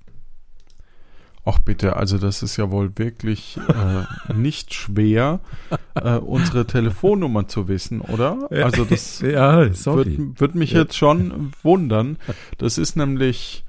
Ach 1.44 1.58
bitte, 1.58 1.96
also 1.96 2.18
das 2.18 2.42
ist 2.42 2.58
ja 2.58 2.70
wohl 2.70 2.92
wirklich 2.96 3.58
äh, 3.68 4.04
nicht 4.34 4.74
schwer, 4.74 5.40
äh, 5.94 6.16
unsere 6.16 6.66
Telefonnummer 6.66 7.48
zu 7.48 7.66
wissen, 7.66 8.02
oder? 8.02 8.46
Also 8.50 8.84
das 8.84 9.20
Ja, 9.20 9.60
würde 9.86 10.38
würd 10.38 10.54
mich 10.54 10.72
jetzt 10.72 10.96
schon 10.96 11.52
wundern. 11.62 12.18
Das 12.58 12.76
ist 12.76 12.96
nämlich 12.96 13.64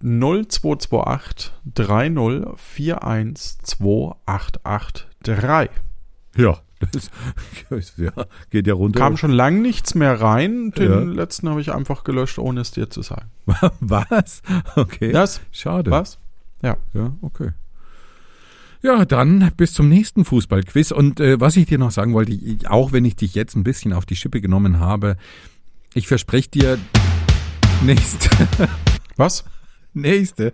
0228 0.00 1.52
30 1.74 2.94
41 3.00 3.78
2883. 5.24 5.70
Ja, 6.36 6.58
das, 6.92 7.10
ja, 7.96 8.12
geht 8.50 8.66
ja 8.66 8.74
runter. 8.74 9.00
Kam 9.00 9.16
schon 9.16 9.32
lang 9.32 9.60
nichts 9.62 9.94
mehr 9.94 10.20
rein. 10.20 10.70
Den 10.72 10.90
Ja. 10.90 10.98
letzten 11.00 11.48
habe 11.48 11.60
ich 11.60 11.72
einfach 11.72 12.04
gelöscht, 12.04 12.38
ohne 12.38 12.60
es 12.60 12.70
dir 12.70 12.88
zu 12.90 13.02
sagen. 13.02 13.28
Was? 13.80 14.42
Okay. 14.76 15.10
Das? 15.12 15.40
Schade. 15.50 15.90
Was? 15.90 16.18
Ja. 16.62 16.76
Ja, 16.94 17.16
okay. 17.22 17.50
Ja, 18.80 19.04
dann 19.04 19.50
bis 19.56 19.72
zum 19.72 19.88
nächsten 19.88 20.24
Fußballquiz. 20.24 20.92
Und 20.92 21.18
äh, 21.18 21.40
was 21.40 21.56
ich 21.56 21.66
dir 21.66 21.78
noch 21.78 21.90
sagen 21.90 22.14
wollte, 22.14 22.30
ich, 22.32 22.68
auch 22.68 22.92
wenn 22.92 23.04
ich 23.04 23.16
dich 23.16 23.34
jetzt 23.34 23.56
ein 23.56 23.64
bisschen 23.64 23.92
auf 23.92 24.06
die 24.06 24.14
Schippe 24.14 24.40
genommen 24.40 24.78
habe, 24.78 25.16
ich 25.94 26.06
verspreche 26.06 26.50
dir 26.50 26.78
nächste, 27.82 28.28
Was? 29.16 29.44
nächste, 29.94 30.52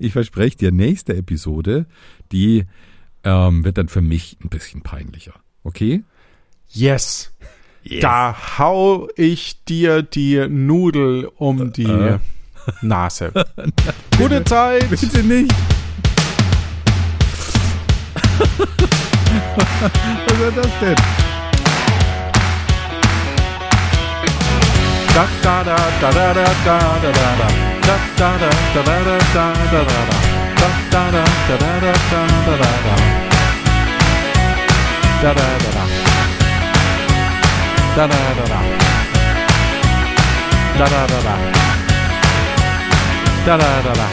ich 0.00 0.12
verspreche 0.12 0.56
dir 0.56 0.72
nächste 0.72 1.14
Episode, 1.14 1.86
die 2.32 2.64
ähm, 3.24 3.64
wird 3.64 3.78
dann 3.78 3.88
für 3.88 4.00
mich 4.00 4.36
ein 4.44 4.48
bisschen 4.48 4.82
peinlicher. 4.82 5.34
Okay? 5.62 6.02
Yes. 6.70 7.30
Da 8.00 8.34
hau 8.58 9.08
ich 9.16 9.62
dir 9.64 10.02
die 10.02 10.46
Nudel 10.48 11.30
um 11.36 11.72
die 11.72 11.84
Äh. 11.84 12.18
Nase. 12.80 13.30
Gute 14.16 14.42
Zeit. 14.44 14.88
Bitte 14.88 15.22
nicht. 15.22 15.52
Was 19.56 20.40
war 20.40 20.50
das 20.50 20.70
denn? 20.80 20.94
Da 25.14 25.26
da 25.42 25.62
da 25.62 25.76
da 26.00 26.10
da 26.10 26.34
da 26.34 26.44
da 26.64 26.78
da 27.02 27.12
da 27.12 27.12
da. 27.12 27.48
Da 27.86 27.96
da 28.16 28.38
da 28.38 28.50
da 28.74 29.18
da 29.34 29.52
da 29.70 29.84
da 29.84 30.33
da 30.90 31.10
da 31.10 31.10
da. 31.10 31.24
Da 31.48 31.56
da 31.58 31.80
da 31.80 31.92
da 31.92 32.14
da 32.14 32.44
da 32.44 32.56
da 32.56 32.64
da 32.64 32.72
da 32.72 32.80
da. 32.84 33.04
Da 35.22 35.32
da 35.32 35.46
da 35.58 35.70
da. 35.74 35.84
Da 37.96 38.06
da 38.06 38.20
da 38.38 38.44
da. 38.48 38.60
Da 40.78 40.86
da 40.88 41.06
da 41.06 41.18
da. 41.22 41.36
Da 43.46 43.56
da 43.56 43.82
da 43.82 43.92
da. 43.94 44.08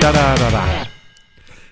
Da 0.00 0.12
da 0.12 0.34
da 0.34 0.50
da. 0.50 0.64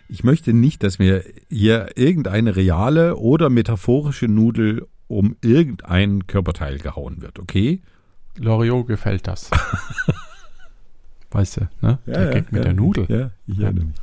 Ich 0.09 0.25
möchte 0.25 0.53
nicht, 0.53 0.83
dass 0.83 0.99
mir 0.99 1.25
hier 1.49 1.89
irgendeine 1.97 2.57
reale 2.57 3.17
oder 3.17 3.51
metaphorische 3.51 4.27
Nudel 4.29 4.87
um 5.09 5.37
irgendein 5.43 6.27
Körperteil 6.27 6.79
gehauen 6.79 7.23
wird, 7.23 7.39
okay? 7.39 7.83
Loriot 8.37 8.87
gefällt 8.87 9.27
das. 9.27 9.51
Weißt 11.33 11.57
du, 11.57 11.69
ne? 11.81 11.99
Der 12.07 12.31
Gag 12.31 12.53
mit 12.53 12.65
der 12.65 12.75
Nudel. 12.75 13.07
Ja, 13.09 13.31
ich 13.47 13.57
Ja. 13.59 13.65
erinnere 13.65 13.87
mich. 13.87 13.97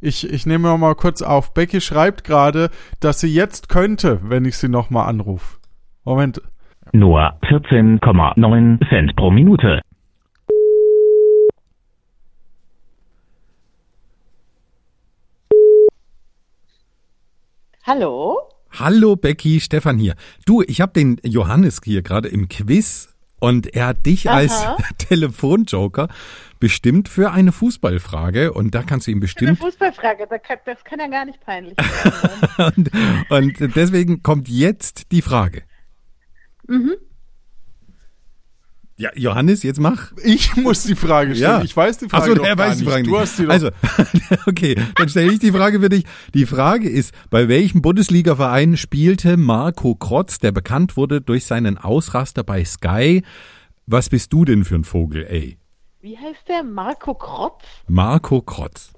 Ich, 0.00 0.30
ich 0.30 0.46
nehme 0.46 0.78
mal 0.78 0.94
kurz 0.94 1.22
auf. 1.22 1.52
Becky 1.54 1.80
schreibt 1.80 2.22
gerade, 2.22 2.70
dass 3.00 3.18
sie 3.18 3.34
jetzt 3.34 3.68
könnte, 3.68 4.20
wenn 4.22 4.44
ich 4.44 4.56
sie 4.56 4.68
nochmal 4.68 5.08
anrufe. 5.08 5.58
Moment. 6.04 6.40
Nur 6.92 7.20
14,9 7.42 8.88
Cent 8.88 9.16
pro 9.16 9.30
Minute. 9.32 9.80
Hallo? 17.84 18.38
Hallo 18.78 19.16
Becky, 19.16 19.60
Stefan 19.60 19.98
hier. 19.98 20.14
Du, 20.44 20.62
ich 20.62 20.80
habe 20.80 20.92
den 20.92 21.18
Johannes 21.24 21.80
hier 21.84 22.02
gerade 22.02 22.28
im 22.28 22.48
Quiz 22.48 23.14
und 23.40 23.74
er 23.74 23.88
hat 23.88 24.06
dich 24.06 24.30
als 24.30 24.52
Aha. 24.52 24.76
Telefonjoker 24.98 26.08
bestimmt 26.60 27.08
für 27.08 27.30
eine 27.30 27.52
Fußballfrage 27.52 28.52
und 28.52 28.74
da 28.74 28.82
kannst 28.82 29.06
du 29.06 29.10
ihm 29.10 29.16
Eine 29.16 29.20
bestimmt 29.20 29.58
Fußballfrage, 29.58 30.26
das 30.28 30.42
kann, 30.42 30.58
das 30.64 30.84
kann 30.84 30.98
ja 30.98 31.06
gar 31.06 31.24
nicht 31.24 31.40
peinlich 31.40 31.74
sein. 31.78 32.74
und, 33.28 33.60
und 33.60 33.76
deswegen 33.76 34.22
kommt 34.22 34.48
jetzt 34.48 35.12
die 35.12 35.22
Frage. 35.22 35.62
mhm. 36.66 36.96
Ja, 39.00 39.10
Johannes, 39.14 39.62
jetzt 39.62 39.78
mach. 39.78 40.10
Ich 40.24 40.56
muss 40.56 40.82
die 40.82 40.96
Frage 40.96 41.36
stellen. 41.36 41.58
Ja. 41.58 41.62
Ich 41.62 41.76
weiß 41.76 41.98
die 41.98 42.08
Frage 42.08 42.22
Ach 42.24 42.26
so, 42.28 42.34
doch 42.34 42.44
er 42.44 42.56
gar 42.56 42.66
weiß 42.68 42.78
die 42.78 42.84
nicht. 42.84 42.92
Frage 42.92 43.04
Du 43.04 43.10
nicht. 43.12 43.20
hast 43.20 43.38
die 43.38 43.44
doch. 43.44 43.52
also, 43.52 43.70
okay, 44.46 44.74
dann 44.96 45.08
stelle 45.08 45.32
ich 45.32 45.38
die 45.38 45.52
Frage 45.52 45.78
für 45.80 45.88
dich. 45.88 46.04
Die 46.34 46.46
Frage 46.46 46.88
ist, 46.88 47.14
bei 47.30 47.46
welchem 47.46 47.80
Bundesligaverein 47.80 48.76
spielte 48.76 49.36
Marco 49.36 49.94
Krotz, 49.94 50.40
der 50.40 50.50
bekannt 50.50 50.96
wurde 50.96 51.20
durch 51.20 51.46
seinen 51.46 51.78
Ausraster 51.78 52.42
bei 52.42 52.64
Sky? 52.64 53.22
Was 53.86 54.08
bist 54.08 54.32
du 54.32 54.44
denn 54.44 54.64
für 54.64 54.74
ein 54.74 54.84
Vogel, 54.84 55.24
ey? 55.28 55.58
Wie 56.00 56.18
heißt 56.18 56.48
der? 56.48 56.64
Marco 56.64 57.14
Krotz? 57.14 57.62
Marco 57.86 58.42
Krotz. 58.42 58.92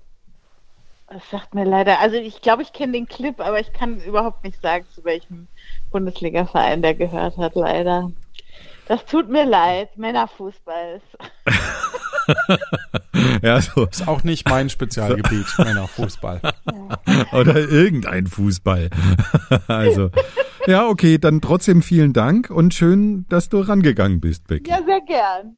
Das 1.08 1.28
sagt 1.30 1.54
mir 1.54 1.64
leider. 1.64 1.98
Also 2.00 2.16
ich 2.16 2.40
glaube, 2.40 2.62
ich 2.62 2.72
kenne 2.72 2.92
den 2.92 3.06
Clip, 3.06 3.38
aber 3.40 3.60
ich 3.60 3.72
kann 3.72 4.00
überhaupt 4.00 4.44
nicht 4.44 4.62
sagen, 4.62 4.86
zu 4.94 5.04
welchem 5.04 5.48
Bundesliga-Verein 5.90 6.82
der 6.82 6.94
gehört 6.94 7.36
hat, 7.36 7.54
leider. 7.54 8.12
Das 8.86 9.04
tut 9.04 9.28
mir 9.28 9.44
leid. 9.44 9.96
Männerfußball 9.96 11.00
ist. 11.00 11.18
Ja, 13.42 13.60
so. 13.60 13.86
ist 13.86 14.06
auch 14.06 14.24
nicht 14.24 14.48
mein 14.48 14.70
Spezialgebiet, 14.70 15.46
Männerfußball. 15.58 16.40
Oder 17.32 17.56
irgendein 17.56 18.26
Fußball. 18.26 18.90
Also, 19.66 20.10
ja, 20.66 20.86
okay, 20.86 21.18
dann 21.18 21.40
trotzdem 21.40 21.82
vielen 21.82 22.12
Dank 22.12 22.50
und 22.50 22.74
schön, 22.74 23.26
dass 23.28 23.48
du 23.48 23.60
rangegangen 23.60 24.20
bist, 24.20 24.46
Becky. 24.46 24.70
Ja, 24.70 24.78
sehr 24.84 25.00
gern. 25.00 25.56